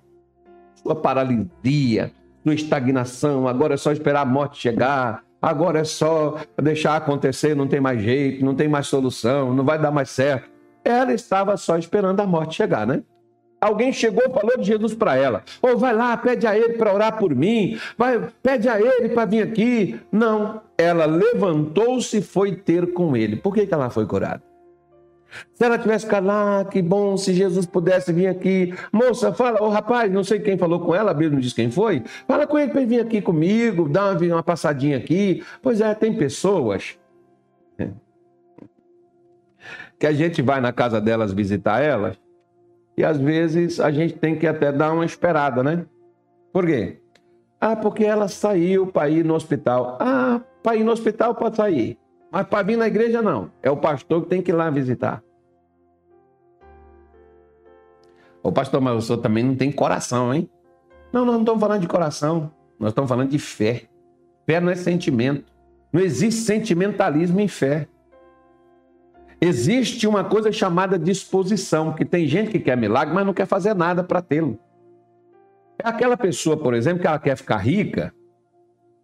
sua 0.76 0.96
paralisia, 0.96 2.12
sua 2.44 2.54
estagnação, 2.54 3.48
agora 3.48 3.74
é 3.74 3.78
só 3.78 3.92
esperar 3.92 4.22
a 4.22 4.26
morte 4.26 4.60
chegar, 4.60 5.24
agora 5.44 5.80
é 5.80 5.84
só 5.84 6.38
deixar 6.62 6.96
acontecer, 6.96 7.54
não 7.54 7.68
tem 7.68 7.82
mais 7.82 8.02
jeito, 8.02 8.46
não 8.46 8.56
tem 8.56 8.70
mais 8.70 8.88
solução, 8.88 9.54
não 9.54 9.66
vai 9.66 9.78
dar 9.78 9.92
mais 9.92 10.10
certo. 10.10 10.50
Ela 10.86 11.14
estava 11.14 11.58
só 11.58 11.78
esperando 11.78 12.22
a 12.22 12.26
morte 12.26 12.56
chegar, 12.56 12.88
né? 12.88 13.04
Alguém 13.60 13.94
chegou 13.94 14.24
falou 14.30 14.58
de 14.58 14.66
Jesus 14.66 14.94
para 14.94 15.16
ela. 15.16 15.44
Ou 15.62 15.72
oh, 15.72 15.78
vai 15.78 15.94
lá, 15.94 16.16
pede 16.18 16.46
a 16.46 16.58
ele 16.58 16.74
para 16.74 16.94
orar 16.94 17.18
por 17.18 17.34
mim. 17.34 17.80
Vai, 17.98 18.28
pede 18.42 18.68
a 18.68 18.80
ele 18.80 19.10
para 19.10 19.26
vir 19.26 19.42
aqui. 19.42 20.00
Não, 20.12 20.62
ela 20.78 21.06
levantou-se 21.06 22.18
e 22.18 22.22
foi 22.22 22.56
ter 22.56 22.92
com 22.94 23.16
ele. 23.16 23.38
Por 23.38 23.54
que, 23.54 23.66
que 23.66 23.74
ela 23.74 23.90
foi 23.90 24.06
curada? 24.06 24.42
Se 25.54 25.64
ela 25.64 25.78
tivesse 25.78 26.06
ficado 26.06 26.28
lá, 26.28 26.60
ah, 26.60 26.66
que 26.66 26.82
bom 26.82 27.18
se 27.18 27.34
Jesus 27.34 27.66
pudesse 27.66 28.12
vir 28.12 28.28
aqui. 28.28 28.74
Moça, 28.92 29.34
fala, 29.34 29.62
ô 29.62 29.70
rapaz, 29.70 30.12
não 30.12 30.24
sei 30.24 30.40
quem 30.40 30.58
falou 30.58 30.80
com 30.80 30.94
ela, 30.94 31.12
a 31.12 31.14
Bíblia 31.14 31.32
não 31.32 31.40
diz 31.40 31.54
quem 31.54 31.72
foi. 31.72 32.04
Fala 32.28 32.46
com 32.46 32.58
ele 32.58 32.72
para 32.72 32.86
vir 32.86 33.00
aqui 33.00 33.22
comigo, 33.22 33.90
dá 33.90 34.12
uma, 34.12 34.20
uma 34.36 34.44
passadinha 34.44 34.98
aqui. 34.98 35.44
Pois 35.62 35.82
é, 35.82 35.94
tem 35.96 36.14
pessoas 36.14 36.98
que 40.00 40.08
a 40.08 40.12
gente 40.12 40.42
vai 40.42 40.60
na 40.60 40.74
casa 40.74 41.00
delas 41.00 41.32
visitar 41.32 41.82
elas 41.82 42.18
e 42.98 43.04
às 43.04 43.18
vezes 43.18 43.80
a 43.80 43.90
gente 43.90 44.16
tem 44.16 44.38
que 44.38 44.46
até 44.46 44.72
dar 44.72 44.92
uma 44.92 45.06
esperada, 45.06 45.64
né? 45.64 45.86
Por 46.52 46.66
quê? 46.66 47.00
Ah, 47.60 47.76
porque 47.76 48.04
ela 48.04 48.28
saiu 48.28 48.88
para 48.88 49.10
ir 49.10 49.24
no 49.24 49.34
hospital. 49.34 49.98
Ah, 50.02 50.42
para 50.62 50.76
ir 50.76 50.84
no 50.84 50.92
hospital 50.92 51.34
pode 51.34 51.56
sair. 51.56 51.98
Mas 52.34 52.48
para 52.48 52.64
vir 52.64 52.78
na 52.78 52.88
igreja, 52.88 53.22
não. 53.22 53.52
É 53.62 53.70
o 53.70 53.78
pastor 53.78 54.24
que 54.24 54.30
tem 54.30 54.42
que 54.42 54.50
ir 54.50 54.56
lá 54.56 54.68
visitar. 54.72 55.22
O 58.42 58.52
pastor, 58.52 58.82
mas 58.82 58.98
o 58.98 59.02
senhor 59.02 59.20
também 59.20 59.44
não 59.44 59.56
tem 59.56 59.72
coração, 59.72 60.34
hein? 60.34 60.50
Não, 61.12 61.24
nós 61.26 61.36
não 61.36 61.42
estamos 61.42 61.62
falando 61.62 61.82
de 61.82 61.88
coração. 61.88 62.52
Nós 62.80 62.90
estamos 62.90 63.08
falando 63.08 63.30
de 63.30 63.38
fé. 63.38 63.84
Fé 64.48 64.60
não 64.60 64.72
é 64.72 64.76
sentimento. 64.76 65.46
Não 65.92 66.02
existe 66.02 66.42
sentimentalismo 66.42 67.40
em 67.40 67.48
fé. 67.48 67.88
Existe 69.40 70.08
uma 70.08 70.24
coisa 70.24 70.52
chamada 70.52 70.98
disposição, 70.98 71.94
que 71.94 72.04
tem 72.04 72.26
gente 72.26 72.50
que 72.50 72.60
quer 72.60 72.76
milagre, 72.76 73.14
mas 73.14 73.28
não 73.28 73.34
quer 73.34 73.46
fazer 73.46 73.76
nada 73.76 74.04
para 74.04 74.24
tê-lo. 74.24 74.58
É 75.78 75.88
aquela 75.88 76.18
pessoa, 76.18 76.58
por 76.58 76.74
exemplo, 76.74 77.02
que 77.02 77.08
ela 77.08 77.20
quer 77.20 77.38
ficar 77.38 77.58
rica, 77.58 78.12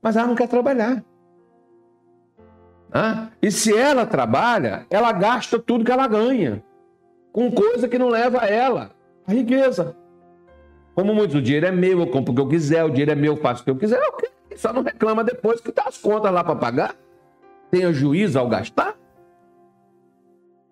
mas 0.02 0.16
ela 0.16 0.28
não 0.28 0.36
quer 0.36 0.48
trabalhar. 0.48 1.04
Ah, 2.92 3.28
e 3.42 3.52
se 3.52 3.76
ela 3.76 4.06
trabalha, 4.06 4.86
ela 4.90 5.12
gasta 5.12 5.60
tudo 5.60 5.86
que 5.86 5.92
ela 5.92 6.08
ganha 6.08 6.64
com 7.32 7.52
coisa 7.52 7.88
que 7.88 7.98
não 7.98 8.10
leva 8.10 8.40
ela 8.40 8.92
à 9.28 9.32
riqueza. 9.32 9.96
Como 10.96 11.14
muitos, 11.14 11.36
o 11.36 11.42
dinheiro 11.42 11.68
é 11.68 11.72
meu, 11.72 12.00
eu 12.00 12.08
compro 12.08 12.34
o 12.34 12.36
que 12.36 12.42
eu 12.42 12.48
quiser, 12.48 12.84
o 12.84 12.90
dinheiro 12.90 13.12
é 13.12 13.16
meu, 13.16 13.34
eu 13.34 13.38
faço 13.38 13.62
o 13.62 13.66
que 13.66 13.72
eu 13.72 13.76
quiser. 13.76 14.00
Só 14.56 14.74
não 14.74 14.82
reclama 14.82 15.24
depois 15.24 15.62
que 15.62 15.72
tá 15.72 15.84
as 15.88 15.98
contas 15.98 16.32
lá 16.32 16.44
para 16.44 16.56
pagar. 16.56 16.96
Tenha 17.72 17.94
juízo 17.94 18.38
ao 18.38 18.50
gastar. 18.50 18.96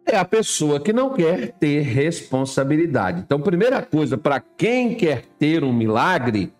É 0.05 0.17
a 0.17 0.25
pessoa 0.25 0.79
que 0.79 0.91
não 0.91 1.13
quer 1.13 1.51
ter 1.53 1.81
responsabilidade. 1.81 3.21
Então, 3.21 3.39
primeira 3.39 3.81
coisa, 3.81 4.17
para 4.17 4.39
quem 4.39 4.95
quer 4.95 5.23
ter 5.37 5.63
um 5.63 5.71
milagre, 5.71 6.51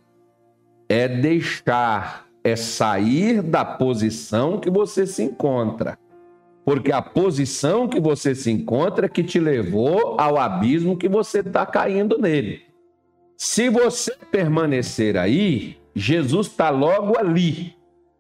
é 0.88 1.08
deixar 1.08 2.27
é 2.48 2.56
sair 2.56 3.42
da 3.42 3.66
posição 3.66 4.60
que 4.60 4.70
você 4.70 5.06
se 5.06 5.24
encontra. 5.24 5.98
Porque 6.64 6.92
a 6.92 7.02
posição 7.02 7.88
que 7.88 8.00
você 8.00 8.34
se 8.34 8.52
encontra 8.52 9.06
é 9.06 9.10
que 9.10 9.24
te 9.24 9.40
levou 9.40 10.20
ao 10.20 10.38
abismo 10.38 10.98
que 10.98 11.10
você 11.10 11.40
está 11.40 11.66
caindo 11.66 12.18
nele. 12.18 12.62
Se 13.38 13.70
você 13.70 14.16
permanecer 14.32 15.18
aí, 15.18 15.78
Jesus 15.94 16.48
está 16.48 16.70
logo 16.70 17.18
ali, 17.18 17.76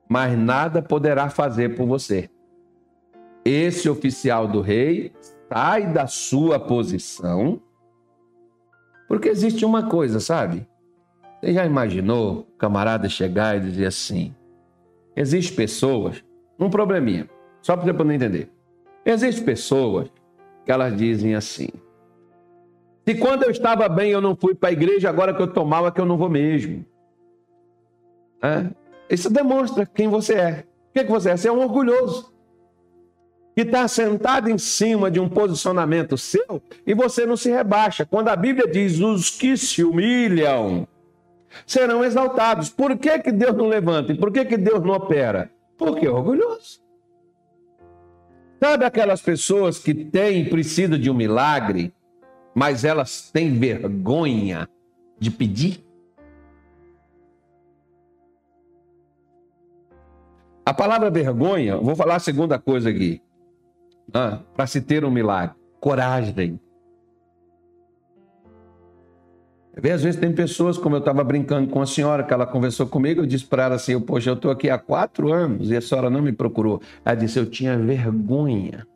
mas 0.09 0.37
nada 0.37 0.81
poderá 0.81 1.29
fazer 1.29 1.75
por 1.75 1.87
você. 1.87 2.29
Esse 3.43 3.89
oficial 3.89 4.47
do 4.47 4.61
rei 4.61 5.11
sai 5.49 5.91
da 5.91 6.05
sua 6.05 6.59
posição, 6.59 7.61
porque 9.07 9.29
existe 9.29 9.63
uma 9.63 9.87
coisa, 9.89 10.19
sabe? 10.19 10.67
Você 11.47 11.53
já 11.53 11.65
imaginou 11.65 12.39
o 12.39 12.43
camarada 12.57 13.07
chegar 13.07 13.55
e 13.55 13.61
dizer 13.61 13.85
assim: 13.85 14.35
existe 15.15 15.53
pessoas, 15.53 16.21
um 16.59 16.69
probleminha, 16.69 17.29
só 17.61 17.73
para 17.73 17.85
você 17.85 17.93
poder 17.93 18.15
entender. 18.15 18.51
Existem 19.05 19.45
pessoas 19.45 20.09
que 20.65 20.71
elas 20.73 20.97
dizem 20.97 21.35
assim: 21.35 21.69
se 23.07 23.15
quando 23.15 23.43
eu 23.43 23.49
estava 23.49 23.87
bem 23.87 24.11
eu 24.11 24.19
não 24.19 24.35
fui 24.35 24.55
para 24.55 24.67
a 24.67 24.73
igreja, 24.73 25.07
agora 25.07 25.33
que 25.33 25.41
eu 25.41 25.45
estou 25.45 25.63
mal 25.63 25.87
é 25.87 25.91
que 25.91 26.01
eu 26.01 26.05
não 26.05 26.17
vou 26.17 26.29
mesmo. 26.29 26.85
É? 28.43 28.65
Isso 29.09 29.29
demonstra 29.29 29.85
quem 29.85 30.09
você 30.09 30.33
é. 30.33 30.65
O 30.89 30.93
que, 30.95 31.05
que 31.05 31.11
você 31.11 31.29
é? 31.29 31.37
Você 31.37 31.47
é 31.47 31.51
um 31.51 31.61
orgulhoso. 31.61 32.33
Que 33.55 33.61
está 33.61 33.87
sentado 33.87 34.49
em 34.49 34.57
cima 34.57 35.09
de 35.09 35.17
um 35.17 35.29
posicionamento 35.29 36.17
seu 36.17 36.61
e 36.85 36.93
você 36.93 37.25
não 37.25 37.37
se 37.37 37.49
rebaixa. 37.49 38.05
Quando 38.05 38.27
a 38.27 38.35
Bíblia 38.35 38.69
diz 38.69 38.99
os 38.99 39.29
que 39.29 39.55
se 39.55 39.81
humilham 39.81 40.85
serão 41.65 42.03
exaltados. 42.03 42.69
Por 42.69 42.97
que, 42.97 43.19
que 43.19 43.31
Deus 43.31 43.55
não 43.55 43.67
levanta? 43.67 44.13
E 44.13 44.17
por 44.17 44.31
que, 44.31 44.45
que 44.45 44.57
Deus 44.57 44.81
não 44.83 44.93
opera? 44.93 45.51
Porque 45.77 46.05
é 46.05 46.09
orgulhoso. 46.09 46.81
Sabe 48.59 48.85
aquelas 48.85 49.21
pessoas 49.21 49.77
que 49.77 49.93
têm, 49.93 50.49
precisam 50.49 50.97
de 50.97 51.09
um 51.09 51.13
milagre, 51.13 51.93
mas 52.55 52.83
elas 52.83 53.29
têm 53.31 53.57
vergonha 53.57 54.67
de 55.19 55.29
pedir? 55.29 55.85
A 60.65 60.73
palavra 60.73 61.09
vergonha, 61.09 61.77
vou 61.77 61.95
falar 61.95 62.15
a 62.15 62.19
segunda 62.19 62.59
coisa 62.59 62.89
aqui. 62.89 63.21
ah, 64.13 64.39
para 64.55 64.67
se 64.67 64.81
ter 64.81 65.05
um 65.05 65.11
milagre? 65.11 65.55
Coragem. 65.79 66.59
Às 69.77 70.03
vezes 70.03 70.19
tem 70.19 70.33
pessoas, 70.33 70.77
como 70.77 70.95
eu 70.95 70.99
estava 70.99 71.23
brincando 71.23 71.69
com 71.69 71.81
a 71.81 71.85
senhora, 71.85 72.23
que 72.23 72.33
ela 72.33 72.47
conversou 72.47 72.87
comigo, 72.87 73.21
eu 73.21 73.25
disse 73.27 73.45
para 73.45 73.65
ela 73.65 73.75
assim, 73.75 73.99
poxa, 73.99 74.31
eu 74.31 74.33
estou 74.33 74.49
aqui 74.49 74.69
há 74.69 74.77
quatro 74.77 75.31
anos 75.31 75.69
e 75.69 75.75
a 75.75 75.81
senhora 75.81 76.09
não 76.09 76.21
me 76.21 76.31
procurou. 76.31 76.81
Ela 77.05 77.15
disse, 77.15 77.37
eu 77.37 77.45
tinha 77.45 77.77
vergonha. 77.77 78.87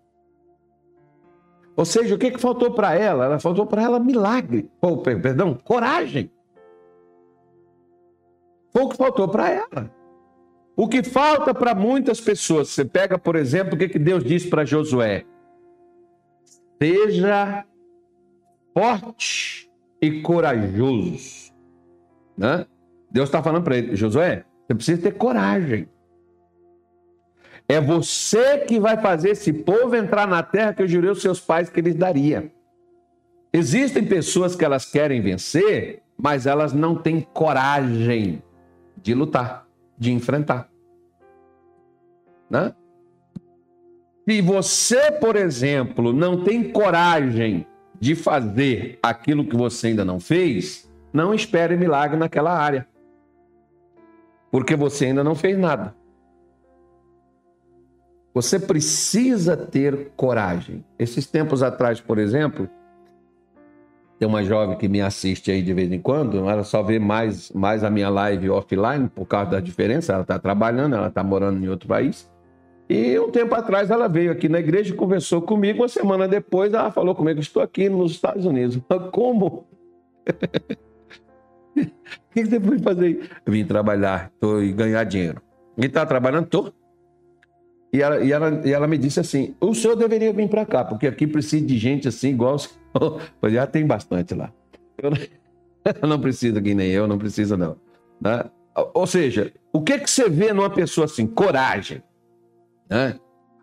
Ou 1.75 1.85
seja, 1.85 2.15
o 2.15 2.17
que, 2.17 2.31
que 2.31 2.39
faltou 2.39 2.71
para 2.71 2.95
ela? 2.95 3.25
Ela 3.25 3.39
faltou 3.39 3.65
para 3.65 3.83
ela 3.83 3.99
milagre. 3.99 4.69
Oh, 4.81 4.97
perdão, 4.97 5.53
coragem. 5.63 6.31
Foi 8.71 8.83
o 8.83 8.89
que 8.89 8.97
faltou 8.97 9.27
para 9.27 9.49
ela. 9.49 9.91
O 10.75 10.87
que 10.87 11.03
falta 11.03 11.53
para 11.53 11.75
muitas 11.75 12.19
pessoas, 12.19 12.69
você 12.69 12.83
pega, 12.83 13.17
por 13.17 13.35
exemplo, 13.35 13.75
o 13.75 13.77
que, 13.77 13.87
que 13.87 13.99
Deus 13.99 14.23
disse 14.23 14.49
para 14.49 14.65
Josué: 14.65 15.25
seja 16.81 17.65
forte 18.73 19.70
e 20.01 20.21
corajoso. 20.21 21.51
Né? 22.37 22.65
Deus 23.11 23.29
está 23.29 23.43
falando 23.43 23.63
para 23.63 23.77
ele, 23.77 23.95
Josué, 23.95 24.45
você 24.65 24.75
precisa 24.75 25.01
ter 25.01 25.11
coragem. 25.11 25.87
É 27.67 27.79
você 27.79 28.59
que 28.59 28.79
vai 28.79 28.97
fazer 28.97 29.29
esse 29.29 29.53
povo 29.53 29.95
entrar 29.95 30.27
na 30.27 30.41
terra 30.41 30.73
que 30.73 30.81
eu 30.81 30.87
jurei 30.87 31.09
aos 31.09 31.21
seus 31.21 31.39
pais 31.39 31.69
que 31.69 31.79
eles 31.79 31.95
daria. 31.95 32.51
Existem 33.53 34.05
pessoas 34.05 34.55
que 34.55 34.65
elas 34.65 34.85
querem 34.85 35.21
vencer, 35.21 36.01
mas 36.17 36.45
elas 36.45 36.73
não 36.73 36.95
têm 36.95 37.21
coragem 37.21 38.41
de 39.01 39.13
lutar, 39.13 39.67
de 39.97 40.11
enfrentar. 40.11 40.69
Né? 42.49 42.73
Se 44.27 44.41
você, 44.41 45.11
por 45.11 45.35
exemplo, 45.35 46.13
não 46.13 46.43
tem 46.43 46.71
coragem 46.71 47.65
de 48.01 48.15
fazer 48.15 48.97
aquilo 49.03 49.45
que 49.45 49.55
você 49.55 49.87
ainda 49.87 50.03
não 50.03 50.19
fez, 50.19 50.91
não 51.13 51.35
espere 51.35 51.77
milagre 51.77 52.17
naquela 52.17 52.51
área. 52.51 52.87
Porque 54.51 54.75
você 54.75 55.05
ainda 55.05 55.23
não 55.23 55.35
fez 55.35 55.55
nada. 55.55 55.95
Você 58.33 58.59
precisa 58.59 59.55
ter 59.55 60.11
coragem. 60.15 60.83
Esses 60.97 61.27
tempos 61.27 61.61
atrás, 61.61 62.01
por 62.01 62.17
exemplo, 62.17 62.67
tem 64.17 64.27
uma 64.27 64.43
jovem 64.43 64.77
que 64.77 64.87
me 64.87 64.99
assiste 64.99 65.51
aí 65.51 65.61
de 65.61 65.73
vez 65.73 65.91
em 65.91 65.99
quando, 65.99 66.49
ela 66.49 66.63
só 66.63 66.81
vê 66.81 66.97
mais, 66.97 67.51
mais 67.51 67.83
a 67.83 67.89
minha 67.89 68.09
live 68.09 68.49
offline 68.49 69.09
por 69.09 69.27
causa 69.27 69.51
da 69.51 69.59
diferença. 69.59 70.13
Ela 70.13 70.23
está 70.23 70.39
trabalhando, 70.39 70.95
ela 70.95 71.07
está 71.07 71.23
morando 71.23 71.63
em 71.63 71.69
outro 71.69 71.87
país. 71.87 72.27
E 72.91 73.17
um 73.17 73.31
tempo 73.31 73.55
atrás 73.55 73.89
ela 73.89 74.09
veio 74.09 74.33
aqui 74.33 74.49
na 74.49 74.59
igreja 74.59 74.93
e 74.93 74.97
conversou 74.97 75.41
comigo. 75.41 75.79
Uma 75.79 75.87
semana 75.87 76.27
depois 76.27 76.73
ela 76.73 76.91
falou 76.91 77.15
comigo: 77.15 77.39
Estou 77.39 77.63
aqui 77.63 77.87
nos 77.87 78.11
Estados 78.11 78.45
Unidos. 78.45 78.77
Como? 79.13 79.65
O 81.73 81.85
que 82.33 82.45
você 82.45 82.59
foi 82.59 82.79
fazer? 82.79 83.29
Eu 83.45 83.53
vim 83.53 83.63
trabalhar 83.63 84.29
tô, 84.41 84.59
e 84.59 84.73
ganhar 84.73 85.05
dinheiro. 85.05 85.41
E 85.77 85.85
está 85.85 86.05
trabalhando? 86.05 86.43
Estou. 86.43 86.73
E 87.93 88.01
ela, 88.01 88.19
e, 88.19 88.33
ela, 88.33 88.61
e 88.65 88.73
ela 88.73 88.87
me 88.89 88.97
disse 88.97 89.21
assim: 89.21 89.55
o 89.61 89.73
senhor 89.73 89.95
deveria 89.95 90.33
vir 90.33 90.49
para 90.49 90.65
cá, 90.65 90.83
porque 90.83 91.07
aqui 91.07 91.25
precisa 91.25 91.65
de 91.65 91.77
gente 91.77 92.09
assim, 92.09 92.31
igual. 92.31 92.57
Pois 93.39 93.53
já 93.53 93.65
tem 93.65 93.87
bastante 93.87 94.35
lá. 94.35 94.51
Eu 95.01 95.11
não, 95.11 96.09
não 96.09 96.19
preciso 96.19 96.59
aqui, 96.59 96.75
nem 96.75 96.89
eu, 96.89 97.07
não 97.07 97.17
precisa, 97.17 97.55
não. 97.55 97.77
Né? 98.19 98.43
Ou 98.93 99.07
seja, 99.07 99.53
o 99.71 99.81
que, 99.81 99.97
que 99.97 100.11
você 100.11 100.27
vê 100.27 100.51
numa 100.51 100.69
pessoa 100.69 101.05
assim? 101.05 101.25
Coragem. 101.25 102.03
Né? 102.91 103.15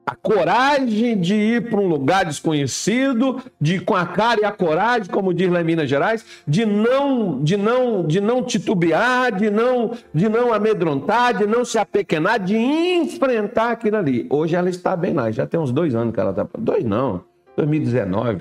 A 0.07 0.17
coragem 0.17 1.21
de 1.21 1.35
ir 1.35 1.69
para 1.69 1.79
um 1.79 1.87
lugar 1.87 2.25
desconhecido, 2.25 3.43
de 3.61 3.79
com 3.79 3.95
a 3.95 4.07
cara 4.07 4.41
e 4.41 4.45
a 4.47 4.51
coragem, 4.51 5.11
como 5.11 5.35
diz 5.35 5.51
lá 5.51 5.61
em 5.61 5.65
Minas 5.65 5.87
Gerais, 5.87 6.25
de 6.49 6.65
não, 6.65 7.43
de 7.43 7.59
não, 7.59 8.07
de 8.07 8.19
não 8.19 8.43
titubear, 8.43 9.31
de 9.37 9.51
não, 9.51 9.93
de 10.15 10.27
não 10.31 10.55
amedrontar, 10.55 11.37
de 11.37 11.47
não 11.47 11.63
se 11.63 11.77
apequenar, 11.77 12.41
de 12.41 12.57
enfrentar 12.57 13.73
aquilo 13.73 13.99
ali. 13.99 14.27
Hoje 14.31 14.57
ela 14.57 14.71
está 14.71 14.97
bem 14.97 15.13
lá, 15.13 15.31
já 15.31 15.47
tem 15.47 15.61
uns 15.61 15.71
dois 15.71 15.95
anos 15.95 16.15
que 16.15 16.21
ela 16.21 16.31
está. 16.31 16.49
Dois 16.59 16.83
não, 16.85 17.23
2019, 17.55 18.41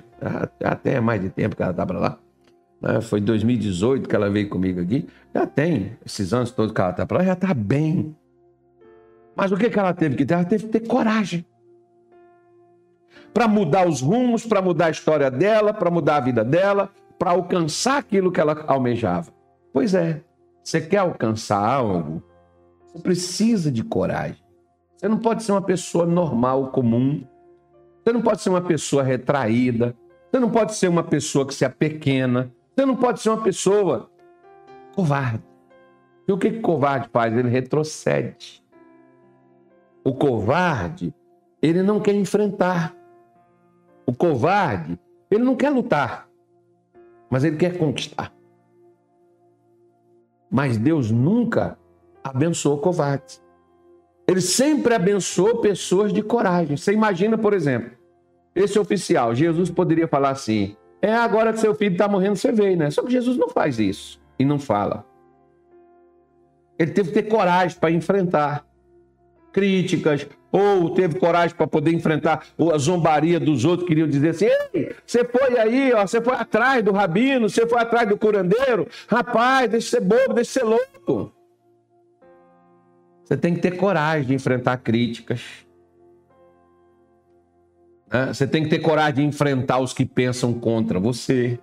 até 0.63 1.01
mais 1.01 1.19
de 1.19 1.29
tempo 1.29 1.53
que 1.53 1.61
ela 1.61 1.71
está 1.71 1.85
para 1.85 1.99
lá. 1.99 2.17
Né? 2.81 3.01
Foi 3.01 3.19
2018 3.19 4.07
que 4.07 4.15
ela 4.15 4.29
veio 4.29 4.47
comigo 4.47 4.79
aqui. 4.79 5.05
Já 5.35 5.45
tem 5.45 5.97
esses 6.05 6.33
anos 6.33 6.49
todos 6.51 6.71
que 6.71 6.79
ela 6.79 6.91
está 6.91 7.05
para 7.05 7.17
lá, 7.17 7.23
já 7.25 7.33
está 7.33 7.53
bem. 7.53 8.15
Mas 9.37 9.51
o 9.51 9.55
que, 9.55 9.69
que 9.69 9.77
ela 9.77 9.93
teve 9.93 10.15
que 10.15 10.25
ter? 10.25 10.33
Ela 10.33 10.45
teve 10.45 10.65
que 10.65 10.79
ter 10.79 10.87
coragem. 10.87 11.45
Para 13.31 13.47
mudar 13.47 13.87
os 13.87 14.01
rumos, 14.01 14.43
para 14.43 14.63
mudar 14.63 14.87
a 14.87 14.89
história 14.89 15.29
dela, 15.29 15.71
para 15.71 15.91
mudar 15.91 16.17
a 16.17 16.21
vida 16.21 16.43
dela, 16.43 16.89
para 17.19 17.31
alcançar 17.31 17.99
aquilo 17.99 18.31
que 18.31 18.41
ela 18.41 18.65
almejava. 18.67 19.31
Pois 19.71 19.93
é, 19.93 20.21
você 20.63 20.81
quer 20.81 20.97
alcançar 20.97 21.63
algo, 21.63 22.23
você 22.87 23.03
precisa 23.03 23.71
de 23.71 23.83
coragem. 23.83 24.43
Você 24.95 25.07
não 25.07 25.19
pode 25.19 25.43
ser 25.43 25.51
uma 25.51 25.61
pessoa 25.61 26.07
normal, 26.07 26.71
comum. 26.71 27.23
Você 28.03 28.11
não 28.11 28.23
pode 28.23 28.41
ser 28.41 28.49
uma 28.49 28.61
pessoa 28.61 29.03
retraída. 29.03 29.95
Você 30.31 30.39
não 30.39 30.49
pode 30.49 30.73
ser 30.73 30.87
uma 30.87 31.03
pessoa 31.03 31.45
que 31.45 31.53
se 31.53 31.63
apequena. 31.63 32.51
Você 32.75 32.85
não 32.87 32.95
pode 32.95 33.21
ser 33.21 33.29
uma 33.29 33.43
pessoa 33.43 34.09
covarde. 34.95 35.43
E 36.27 36.31
o 36.31 36.37
que 36.39 36.47
o 36.47 36.61
covarde 36.61 37.07
faz? 37.13 37.37
Ele 37.37 37.49
retrocede. 37.49 38.65
O 40.07 40.13
covarde, 40.13 41.13
ele 41.61 41.83
não 41.83 41.99
quer 41.99 42.15
enfrentar. 42.15 42.95
O 44.05 44.13
covarde, 44.13 44.97
ele 45.29 45.43
não 45.43 45.53
quer 45.53 45.69
lutar, 45.69 46.29
mas 47.29 47.43
ele 47.43 47.57
quer 47.57 47.77
conquistar. 47.77 48.31
Mas 50.49 50.77
Deus 50.77 51.11
nunca 51.11 51.77
abençoou 52.23 52.77
covardes. 52.77 53.43
Ele 54.25 54.39
sempre 54.39 54.95
abençoou 54.95 55.59
pessoas 55.59 56.13
de 56.13 56.23
coragem. 56.23 56.77
Você 56.77 56.93
imagina, 56.93 57.37
por 57.37 57.53
exemplo, 57.53 57.91
esse 58.55 58.79
oficial, 58.79 59.35
Jesus 59.35 59.69
poderia 59.69 60.07
falar 60.07 60.29
assim: 60.29 60.77
é 61.01 61.13
agora 61.13 61.51
que 61.51 61.59
seu 61.59 61.75
filho 61.75 61.91
está 61.91 62.07
morrendo, 62.07 62.37
você 62.37 62.53
veio, 62.53 62.77
né? 62.77 62.89
Só 62.91 63.03
que 63.03 63.11
Jesus 63.11 63.35
não 63.35 63.49
faz 63.49 63.77
isso 63.77 64.21
e 64.39 64.45
não 64.45 64.57
fala. 64.57 65.05
Ele 66.79 66.91
teve 66.91 67.09
que 67.09 67.21
ter 67.21 67.23
coragem 67.23 67.77
para 67.77 67.91
enfrentar 67.91 68.65
críticas, 69.57 70.27
ou 70.51 70.91
teve 70.91 71.17
coragem 71.19 71.55
para 71.55 71.65
poder 71.65 71.91
enfrentar 71.91 72.45
a 72.71 72.77
zombaria 72.77 73.39
dos 73.39 73.65
outros 73.65 73.87
que 73.87 73.95
queriam 73.95 74.07
dizer 74.07 74.29
assim: 74.29 74.45
Ei, 74.71 74.95
você 75.03 75.23
foi 75.23 75.57
aí, 75.57 75.91
ó, 75.93 76.05
você 76.05 76.21
foi 76.21 76.35
atrás 76.35 76.83
do 76.83 76.91
rabino, 76.91 77.49
você 77.49 77.65
foi 77.65 77.79
atrás 77.79 78.07
do 78.07 78.15
curandeiro, 78.15 78.87
rapaz, 79.07 79.67
deixa 79.67 79.85
de 79.85 79.89
ser 79.89 80.01
bobo, 80.01 80.35
deixa 80.35 80.51
de 80.51 80.59
ser 80.59 80.63
louco. 80.63 81.33
Você 83.23 83.35
tem 83.35 83.55
que 83.55 83.59
ter 83.59 83.71
coragem 83.71 84.27
de 84.27 84.35
enfrentar 84.35 84.77
críticas. 84.77 85.41
Né? 88.13 88.27
Você 88.27 88.45
tem 88.45 88.63
que 88.63 88.69
ter 88.69 88.79
coragem 88.79 89.15
de 89.15 89.23
enfrentar 89.23 89.79
os 89.79 89.91
que 89.91 90.05
pensam 90.05 90.53
contra 90.53 90.99
você. 90.99 91.59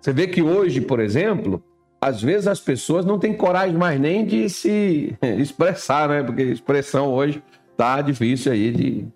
Você 0.00 0.14
vê 0.14 0.26
que 0.26 0.40
hoje, 0.40 0.80
por 0.80 0.98
exemplo, 0.98 1.62
às 2.00 2.22
vezes 2.22 2.46
as 2.46 2.60
pessoas 2.60 3.04
não 3.04 3.18
têm 3.18 3.34
coragem 3.34 3.76
mais 3.76 4.00
nem 4.00 4.24
de 4.24 4.48
se 4.48 5.16
expressar, 5.38 6.08
né? 6.08 6.22
Porque 6.22 6.42
expressão 6.42 7.12
hoje 7.12 7.42
tá 7.76 8.00
difícil 8.00 8.52
aí 8.52 8.70
de, 8.70 9.06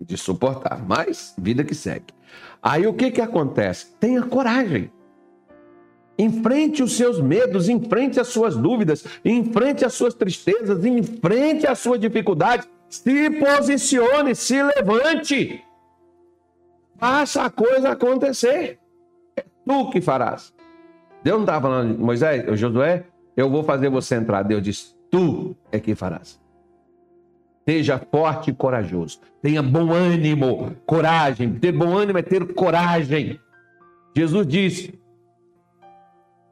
de 0.00 0.16
suportar. 0.16 0.84
Mas 0.86 1.34
vida 1.38 1.64
que 1.64 1.74
segue. 1.74 2.06
Aí 2.62 2.86
o 2.86 2.94
que 2.94 3.10
que 3.10 3.20
acontece? 3.20 3.86
Tenha 3.98 4.22
coragem. 4.22 4.90
Enfrente 6.18 6.82
os 6.82 6.96
seus 6.96 7.20
medos, 7.20 7.68
enfrente 7.68 8.18
as 8.18 8.26
suas 8.28 8.56
dúvidas, 8.56 9.04
enfrente 9.24 9.84
as 9.84 9.94
suas 9.94 10.14
tristezas, 10.14 10.84
enfrente 10.84 11.66
as 11.66 11.78
suas 11.78 12.00
dificuldades. 12.00 12.68
Se 12.90 13.30
posicione, 13.30 14.34
se 14.34 14.60
levante. 14.60 15.62
Faça 16.98 17.42
a 17.44 17.50
coisa 17.50 17.90
acontecer. 17.90 18.80
É 19.36 19.44
tu 19.64 19.90
que 19.90 20.00
farás. 20.00 20.52
Deus 21.28 21.36
não 21.36 21.44
estava 21.44 21.68
falando, 21.68 21.98
Moisés, 21.98 22.58
Josué, 22.58 23.04
eu 23.36 23.50
vou 23.50 23.62
fazer 23.62 23.90
você 23.90 24.14
entrar. 24.14 24.42
Deus 24.44 24.62
disse, 24.62 24.94
tu 25.10 25.54
é 25.70 25.78
que 25.78 25.94
farás. 25.94 26.40
Seja 27.68 27.98
forte 27.98 28.48
e 28.48 28.54
corajoso. 28.54 29.20
Tenha 29.42 29.62
bom 29.62 29.92
ânimo, 29.92 30.74
coragem. 30.86 31.52
Ter 31.52 31.70
bom 31.70 31.94
ânimo 31.94 32.18
é 32.18 32.22
ter 32.22 32.54
coragem. 32.54 33.38
Jesus 34.16 34.46
disse 34.46 34.98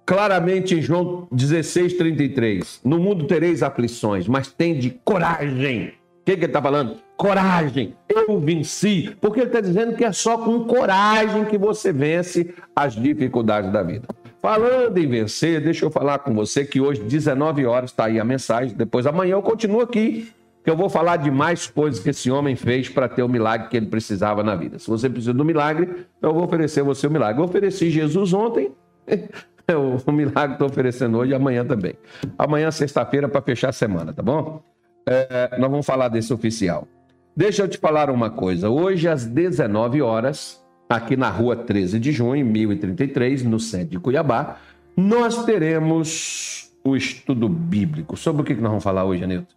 claramente 0.04 0.74
em 0.74 0.82
João 0.82 1.26
16, 1.32 1.94
33: 1.94 2.82
No 2.84 2.98
mundo 2.98 3.26
tereis 3.26 3.62
aflições, 3.62 4.28
mas 4.28 4.52
tende 4.52 4.90
coragem. 5.02 5.94
O 6.20 6.24
que, 6.26 6.36
que 6.36 6.40
ele 6.40 6.46
está 6.46 6.60
falando? 6.60 6.98
Coragem. 7.16 7.94
Eu 8.10 8.38
venci. 8.38 9.16
Porque 9.22 9.40
ele 9.40 9.46
está 9.46 9.62
dizendo 9.62 9.96
que 9.96 10.04
é 10.04 10.12
só 10.12 10.36
com 10.36 10.64
coragem 10.64 11.46
que 11.46 11.56
você 11.56 11.94
vence 11.94 12.54
as 12.74 12.94
dificuldades 12.94 13.72
da 13.72 13.82
vida. 13.82 14.06
Falando 14.40 14.96
em 14.98 15.08
vencer, 15.08 15.60
deixa 15.60 15.84
eu 15.84 15.90
falar 15.90 16.20
com 16.20 16.34
você 16.34 16.64
que 16.64 16.80
hoje, 16.80 17.02
19 17.02 17.66
horas, 17.66 17.90
está 17.90 18.04
aí 18.04 18.20
a 18.20 18.24
mensagem. 18.24 18.76
Depois, 18.76 19.06
amanhã, 19.06 19.32
eu 19.32 19.42
continuo 19.42 19.80
aqui 19.80 20.32
que 20.62 20.70
eu 20.70 20.76
vou 20.76 20.88
falar 20.88 21.16
de 21.16 21.30
mais 21.30 21.68
coisas 21.68 22.02
que 22.02 22.10
esse 22.10 22.28
homem 22.28 22.56
fez 22.56 22.88
para 22.88 23.08
ter 23.08 23.22
o 23.22 23.28
milagre 23.28 23.68
que 23.68 23.76
ele 23.76 23.86
precisava 23.86 24.42
na 24.42 24.56
vida. 24.56 24.80
Se 24.80 24.88
você 24.88 25.08
precisa 25.08 25.32
do 25.32 25.44
milagre, 25.44 26.06
eu 26.20 26.34
vou 26.34 26.42
oferecer 26.42 26.82
você 26.82 27.06
o 27.06 27.10
milagre. 27.10 27.40
Eu 27.40 27.44
ofereci 27.44 27.88
Jesus 27.88 28.32
ontem, 28.32 28.72
o 30.04 30.10
milagre 30.10 30.54
estou 30.54 30.66
oferecendo 30.66 31.18
hoje 31.18 31.30
e 31.30 31.34
amanhã 31.36 31.64
também. 31.64 31.94
Amanhã, 32.36 32.70
sexta-feira, 32.72 33.28
para 33.28 33.40
fechar 33.42 33.68
a 33.68 33.72
semana, 33.72 34.12
tá 34.12 34.24
bom? 34.24 34.60
É, 35.08 35.56
nós 35.56 35.70
vamos 35.70 35.86
falar 35.86 36.08
desse 36.08 36.34
oficial. 36.34 36.88
Deixa 37.36 37.62
eu 37.62 37.68
te 37.68 37.78
falar 37.78 38.10
uma 38.10 38.28
coisa. 38.28 38.68
Hoje, 38.68 39.08
às 39.08 39.24
19 39.24 40.02
horas, 40.02 40.60
aqui 40.88 41.16
na 41.16 41.30
rua 41.30 41.56
13 41.56 41.98
de 41.98 42.12
junho, 42.12 42.44
1033, 42.44 43.42
no 43.42 43.58
centro 43.58 43.90
de 43.90 43.98
Cuiabá, 43.98 44.58
nós 44.96 45.44
teremos 45.44 46.72
o 46.84 46.96
estudo 46.96 47.48
bíblico. 47.48 48.16
Sobre 48.16 48.42
o 48.42 48.44
que 48.44 48.54
nós 48.54 48.70
vamos 48.70 48.84
falar 48.84 49.04
hoje, 49.04 49.24
Anilton? 49.24 49.54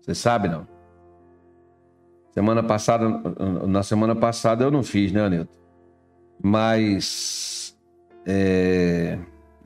Você 0.00 0.14
sabe, 0.14 0.48
não? 0.48 0.66
Semana 2.32 2.62
passada, 2.62 3.08
na 3.66 3.82
semana 3.82 4.14
passada 4.14 4.64
eu 4.64 4.70
não 4.70 4.82
fiz, 4.82 5.12
né, 5.12 5.20
Anilton? 5.20 5.58
Mas, 6.42 7.78
é... 8.26 9.18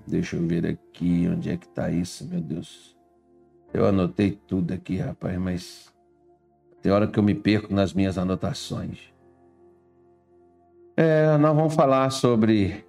deixa 0.06 0.36
eu 0.36 0.46
ver 0.46 0.66
aqui 0.66 1.28
onde 1.30 1.50
é 1.50 1.56
que 1.56 1.68
tá 1.68 1.90
isso, 1.90 2.26
meu 2.26 2.40
Deus. 2.40 2.94
Eu 3.72 3.86
anotei 3.86 4.38
tudo 4.46 4.72
aqui, 4.72 4.98
rapaz, 4.98 5.38
mas 5.38 5.94
tem 6.82 6.92
hora 6.92 7.06
que 7.06 7.18
eu 7.18 7.22
me 7.22 7.34
perco 7.34 7.72
nas 7.72 7.92
minhas 7.92 8.18
anotações. 8.18 9.13
É, 10.96 11.36
nós 11.38 11.56
vamos 11.56 11.74
falar 11.74 12.08
sobre 12.10 12.86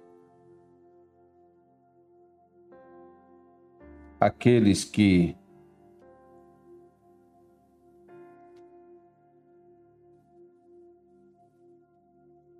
aqueles 4.20 4.84
que 4.84 5.36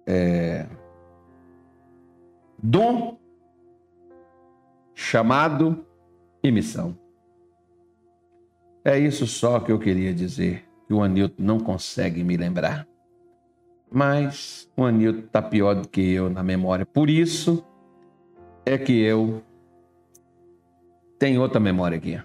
é, 0.06 0.66
dom, 2.60 3.16
chamado 4.94 5.86
e 6.42 6.50
missão. 6.50 6.98
É 8.84 8.98
isso 8.98 9.26
só 9.26 9.60
que 9.60 9.70
eu 9.70 9.78
queria 9.78 10.12
dizer, 10.12 10.64
que 10.86 10.94
o 10.94 11.02
Anilton 11.02 11.42
não 11.42 11.60
consegue 11.60 12.24
me 12.24 12.36
lembrar. 12.36 12.86
Mas 13.90 14.68
o 14.76 14.84
Anilton 14.84 15.20
está 15.20 15.40
pior 15.40 15.74
do 15.74 15.88
que 15.88 16.00
eu 16.12 16.28
na 16.28 16.42
memória. 16.42 16.84
Por 16.84 17.08
isso 17.08 17.64
é 18.64 18.76
que 18.76 19.00
eu 19.00 19.42
tenho 21.18 21.40
outra 21.40 21.60
memória 21.60 21.96
aqui. 21.96 22.20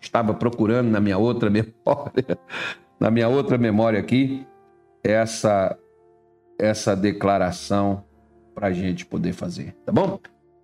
Estava 0.00 0.32
procurando 0.32 0.90
na 0.90 1.00
minha 1.00 1.18
outra 1.18 1.50
memória, 1.50 2.38
na 2.98 3.10
minha 3.10 3.28
outra 3.28 3.58
memória 3.58 3.98
aqui, 3.98 4.46
essa 5.02 5.76
essa 6.58 6.94
declaração 6.94 8.04
para 8.54 8.66
a 8.66 8.72
gente 8.72 9.06
poder 9.06 9.32
fazer, 9.32 9.74
tá 9.86 9.90
bom? 9.90 10.20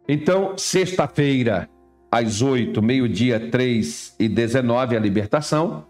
Então, 0.07 0.57
sexta-feira, 0.59 1.69
às 2.11 2.43
8, 2.43 2.83
meio-dia, 2.83 3.51
3 3.51 4.15
e 4.19 4.29
19, 4.29 4.97
a 4.97 5.01
libertação. 5.01 5.87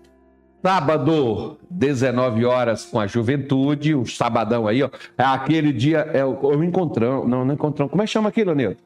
Sábado, 0.65 1.59
19 1.71 2.45
horas 2.45 2.85
com 2.85 2.99
a 2.99 3.07
juventude, 3.07 3.95
o 3.95 4.05
sabadão 4.05 4.67
aí, 4.67 4.83
ó. 4.83 4.91
É 5.17 5.23
aquele 5.23 5.73
dia, 5.73 5.99
é 6.13 6.25
o, 6.25 6.39
o 6.41 6.65
encontrão. 6.65 7.27
Não, 7.27 7.45
não 7.45 7.55
encontrão. 7.55 7.89
Como 7.89 8.03
é 8.03 8.05
que 8.05 8.11
chama 8.11 8.29
aquilo, 8.29 8.51
Anilton? 8.51 8.83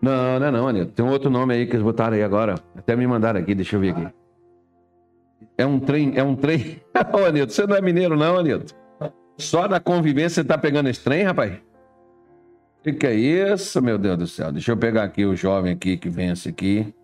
Não, 0.00 0.38
não 0.38 0.46
é 0.46 0.50
não, 0.50 0.68
Anilton. 0.68 0.92
Tem 0.92 1.04
um 1.04 1.10
outro 1.10 1.30
nome 1.30 1.54
aí 1.54 1.66
que 1.66 1.72
eles 1.72 1.82
botaram 1.82 2.14
aí 2.14 2.22
agora. 2.22 2.54
Até 2.76 2.94
me 2.94 3.06
mandaram 3.06 3.40
aqui, 3.40 3.54
deixa 3.54 3.76
eu 3.76 3.80
ver 3.80 3.90
aqui. 3.90 4.06
É 5.56 5.66
um 5.66 5.80
trem, 5.80 6.12
é 6.14 6.22
um 6.22 6.36
trem. 6.36 6.80
Ô, 7.12 7.24
Anilton, 7.24 7.52
você 7.52 7.66
não 7.66 7.76
é 7.76 7.80
mineiro, 7.80 8.16
não, 8.16 8.38
Anilton? 8.38 8.74
Só 9.36 9.66
na 9.66 9.80
convivência 9.80 10.42
você 10.42 10.44
tá 10.44 10.56
pegando 10.56 10.88
esse 10.88 11.02
trem, 11.02 11.24
rapaz? 11.24 11.54
O 11.54 12.82
que, 12.84 12.92
que 12.92 13.06
é 13.06 13.14
isso, 13.14 13.82
meu 13.82 13.98
Deus 13.98 14.18
do 14.18 14.26
céu? 14.26 14.52
Deixa 14.52 14.70
eu 14.70 14.76
pegar 14.76 15.04
aqui 15.04 15.24
o 15.24 15.34
jovem 15.34 15.72
aqui 15.72 15.96
que 15.96 16.08
vence 16.08 16.48
aqui. 16.48 16.94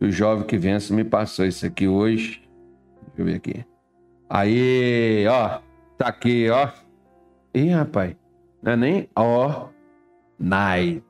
O 0.00 0.10
jovem 0.10 0.46
que 0.46 0.58
vence 0.58 0.92
me 0.92 1.02
passou 1.02 1.44
isso 1.46 1.64
aqui 1.64 1.88
hoje. 1.88 2.45
Eu 3.16 3.24
ver 3.24 3.36
aqui. 3.36 3.64
Aí, 4.28 5.24
ó. 5.28 5.60
Tá 5.96 6.08
aqui, 6.08 6.48
ó. 6.50 6.68
Ih, 7.54 7.70
rapaz. 7.70 8.14
Não 8.62 8.72
é 8.72 8.76
nem 8.76 9.08
ó. 9.14 9.68
Night. 10.38 11.02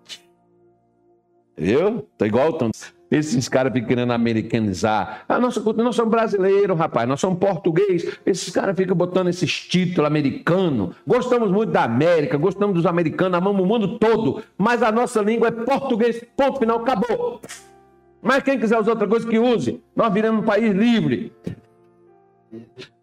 Viu? 1.56 2.06
Tá 2.16 2.26
igual 2.26 2.52
tanto. 2.52 2.76
Esses 3.10 3.48
caras 3.48 3.72
ficam 3.72 3.88
querendo 3.88 4.12
americanizar. 4.12 5.24
Ah, 5.28 5.38
nós, 5.38 5.56
nós 5.56 5.94
somos 5.94 6.10
brasileiros, 6.10 6.76
rapaz, 6.76 7.08
nós 7.08 7.20
somos 7.20 7.38
português. 7.38 8.18
Esses 8.26 8.52
caras 8.52 8.76
ficam 8.76 8.96
botando 8.96 9.28
esses 9.28 9.60
títulos 9.68 10.06
americanos. 10.06 10.96
Gostamos 11.06 11.50
muito 11.50 11.70
da 11.70 11.84
América, 11.84 12.36
gostamos 12.36 12.74
dos 12.74 12.84
americanos, 12.84 13.38
amamos 13.38 13.62
o 13.62 13.66
mundo 13.66 13.98
todo. 13.98 14.42
Mas 14.58 14.82
a 14.82 14.90
nossa 14.90 15.22
língua 15.22 15.48
é 15.48 15.50
português, 15.52 16.24
ponto 16.36 16.58
final, 16.58 16.80
acabou. 16.80 17.40
Mas 18.20 18.42
quem 18.42 18.58
quiser 18.58 18.78
usar 18.78 18.90
outra 18.90 19.06
coisa, 19.06 19.26
que 19.26 19.38
use. 19.38 19.80
Nós 19.94 20.12
viramos 20.12 20.42
um 20.42 20.44
país 20.44 20.74
livre. 20.74 21.32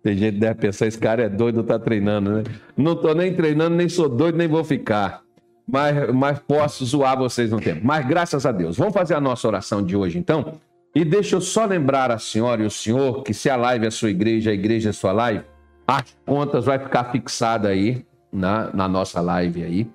Tem 0.02 0.18
gente 0.18 0.34
que 0.34 0.40
deve 0.40 0.56
pensar, 0.56 0.88
esse 0.88 0.98
cara 0.98 1.24
é 1.24 1.30
doido, 1.30 1.64
tá 1.64 1.80
treinando, 1.80 2.32
né? 2.32 2.44
Não 2.76 2.96
tô 2.96 3.14
nem 3.14 3.34
treinando, 3.34 3.76
nem 3.76 3.88
sou 3.88 4.10
doido, 4.10 4.38
nem 4.38 4.48
vou 4.48 4.64
ficar 4.64 5.24
mas, 5.68 6.14
mas 6.14 6.40
posso 6.40 6.86
zoar 6.86 7.18
vocês 7.18 7.52
no 7.52 7.60
tempo. 7.60 7.82
Mas 7.84 8.06
graças 8.06 8.46
a 8.46 8.52
Deus. 8.52 8.78
Vamos 8.78 8.94
fazer 8.94 9.16
a 9.16 9.22
nossa 9.22 9.48
oração 9.48 9.84
de 9.84 9.96
hoje, 9.96 10.18
então? 10.18 10.60
E 10.96 11.04
deixa 11.04 11.36
eu 11.36 11.42
só 11.42 11.66
lembrar 11.66 12.12
a 12.12 12.20
senhora 12.20 12.62
e 12.62 12.66
o 12.66 12.72
senhor 12.72 13.24
que 13.24 13.34
se 13.34 13.50
a 13.50 13.56
live 13.56 13.88
é 13.88 13.92
sua 13.92 14.12
igreja, 14.12 14.52
a 14.52 14.54
igreja 14.54 14.90
é 14.90 14.94
sua 14.94 15.12
live, 15.12 15.44
as 15.88 16.16
contas 16.26 16.66
vai 16.66 16.78
ficar 16.78 17.06
fixada 17.06 17.70
aí 17.70 18.06
na, 18.32 18.72
na 18.74 18.88
nossa 18.88 19.20
live 19.20 19.64
aí. 19.64 19.88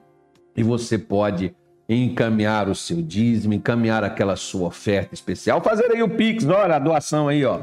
E 0.56 0.62
você 0.62 0.98
pode 0.98 1.54
encaminhar 1.88 2.68
o 2.68 2.74
seu 2.74 3.00
dízimo, 3.00 3.54
encaminhar 3.54 4.02
aquela 4.02 4.36
sua 4.36 4.66
oferta 4.66 5.14
especial, 5.14 5.62
fazer 5.62 5.90
aí 5.92 6.02
o 6.02 6.08
Pix, 6.08 6.44
olha 6.46 6.76
a 6.76 6.78
doação 6.78 7.28
aí, 7.28 7.44
ó. 7.44 7.60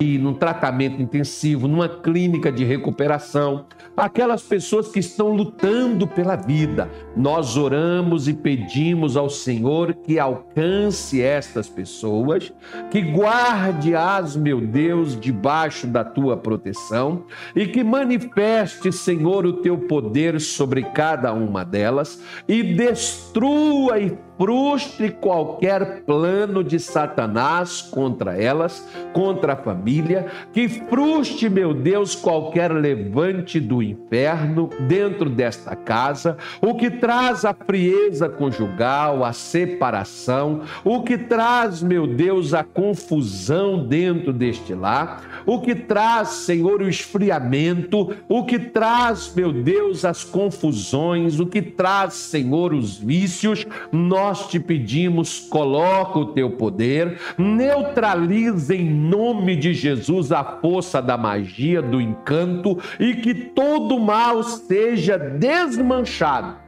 num 0.00 0.32
tratamento 0.32 1.00
intensivo, 1.02 1.68
numa 1.68 1.88
clínica 1.88 2.50
de 2.50 2.64
recuperação, 2.64 3.66
aquelas 3.96 4.42
pessoas 4.42 4.88
que 4.88 4.98
estão 4.98 5.28
lutando 5.28 6.06
pela 6.06 6.36
vida. 6.36 6.90
Nós 7.14 7.56
oramos 7.56 8.26
e 8.26 8.32
pedimos 8.32 9.16
ao 9.16 9.28
Senhor 9.28 9.94
que 9.94 10.18
alcance 10.18 11.20
estas 11.20 11.68
pessoas, 11.68 12.52
que 12.90 13.00
guarde-as, 13.00 14.36
meu 14.36 14.60
Deus, 14.60 15.18
debaixo 15.18 15.86
da 15.86 16.02
tua 16.02 16.36
proteção 16.36 17.24
e 17.54 17.66
que 17.66 17.84
manifeste, 17.84 18.90
Senhor, 18.92 19.44
o 19.44 19.54
teu 19.54 19.76
poder 19.76 20.40
sobre 20.40 20.82
cada 20.82 21.32
uma 21.32 21.64
delas 21.64 22.22
e 22.48 22.62
destrua 22.62 23.98
e 23.98 24.16
frustre 24.40 25.10
qualquer 25.10 26.00
plano 26.06 26.64
de 26.64 26.80
Satanás 26.80 27.82
contra 27.82 28.40
elas, 28.40 28.88
contra 29.12 29.52
a 29.52 29.56
família, 29.56 30.28
que 30.50 30.66
frustre, 30.66 31.50
meu 31.50 31.74
Deus, 31.74 32.14
qualquer 32.14 32.72
levante 32.72 33.60
do 33.60 33.82
inferno 33.82 34.70
dentro 34.88 35.28
desta 35.28 35.76
casa, 35.76 36.38
o 36.58 36.74
que 36.74 36.90
traz 36.90 37.44
a 37.44 37.52
frieza 37.52 38.30
conjugal, 38.30 39.26
a 39.26 39.34
separação, 39.34 40.62
o 40.82 41.02
que 41.02 41.18
traz, 41.18 41.82
meu 41.82 42.06
Deus, 42.06 42.54
a 42.54 42.64
confusão 42.64 43.86
dentro 43.86 44.32
deste 44.32 44.72
lar, 44.72 45.42
o 45.44 45.60
que 45.60 45.74
traz, 45.74 46.28
Senhor, 46.28 46.80
o 46.80 46.88
esfriamento, 46.88 48.16
o 48.26 48.42
que 48.46 48.58
traz, 48.58 49.34
meu 49.36 49.52
Deus, 49.52 50.02
as 50.02 50.24
confusões, 50.24 51.38
o 51.38 51.46
que 51.46 51.60
traz, 51.60 52.14
Senhor, 52.14 52.72
os 52.72 52.96
vícios, 52.96 53.66
nós 53.92 54.29
nós 54.30 54.46
te 54.46 54.60
pedimos, 54.60 55.40
coloca 55.40 56.16
o 56.20 56.26
teu 56.26 56.52
poder, 56.52 57.18
neutraliza 57.36 58.76
em 58.76 58.88
nome 58.88 59.56
de 59.56 59.74
Jesus 59.74 60.30
a 60.30 60.44
força 60.44 61.02
da 61.02 61.18
magia, 61.18 61.82
do 61.82 62.00
encanto 62.00 62.78
e 63.00 63.14
que 63.14 63.34
todo 63.34 63.98
mal 63.98 64.44
seja 64.44 65.18
desmanchado 65.18 66.58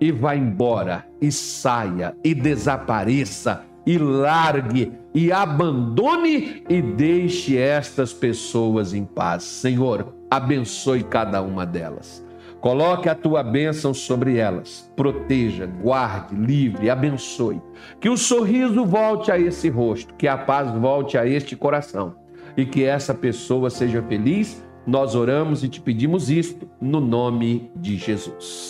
e 0.00 0.10
vá 0.10 0.34
embora, 0.34 1.04
e 1.20 1.30
saia, 1.30 2.16
e 2.24 2.34
desapareça, 2.34 3.66
e 3.84 3.98
largue, 3.98 4.90
e 5.14 5.30
abandone 5.30 6.64
e 6.70 6.80
deixe 6.80 7.58
estas 7.58 8.14
pessoas 8.14 8.94
em 8.94 9.04
paz. 9.04 9.42
Senhor, 9.42 10.14
abençoe 10.30 11.02
cada 11.02 11.42
uma 11.42 11.66
delas. 11.66 12.24
Coloque 12.60 13.08
a 13.08 13.14
tua 13.14 13.42
bênção 13.42 13.94
sobre 13.94 14.36
elas. 14.36 14.92
Proteja, 14.94 15.66
guarde, 15.66 16.34
livre, 16.34 16.90
abençoe. 16.90 17.60
Que 17.98 18.08
o 18.08 18.18
sorriso 18.18 18.84
volte 18.84 19.32
a 19.32 19.38
esse 19.38 19.70
rosto, 19.70 20.14
que 20.14 20.28
a 20.28 20.36
paz 20.36 20.70
volte 20.72 21.16
a 21.16 21.26
este 21.26 21.56
coração 21.56 22.16
e 22.56 22.66
que 22.66 22.84
essa 22.84 23.14
pessoa 23.14 23.70
seja 23.70 24.02
feliz. 24.02 24.62
Nós 24.86 25.14
oramos 25.14 25.64
e 25.64 25.68
te 25.68 25.80
pedimos 25.80 26.28
isto 26.28 26.68
no 26.80 27.00
nome 27.00 27.70
de 27.76 27.96
Jesus. 27.96 28.58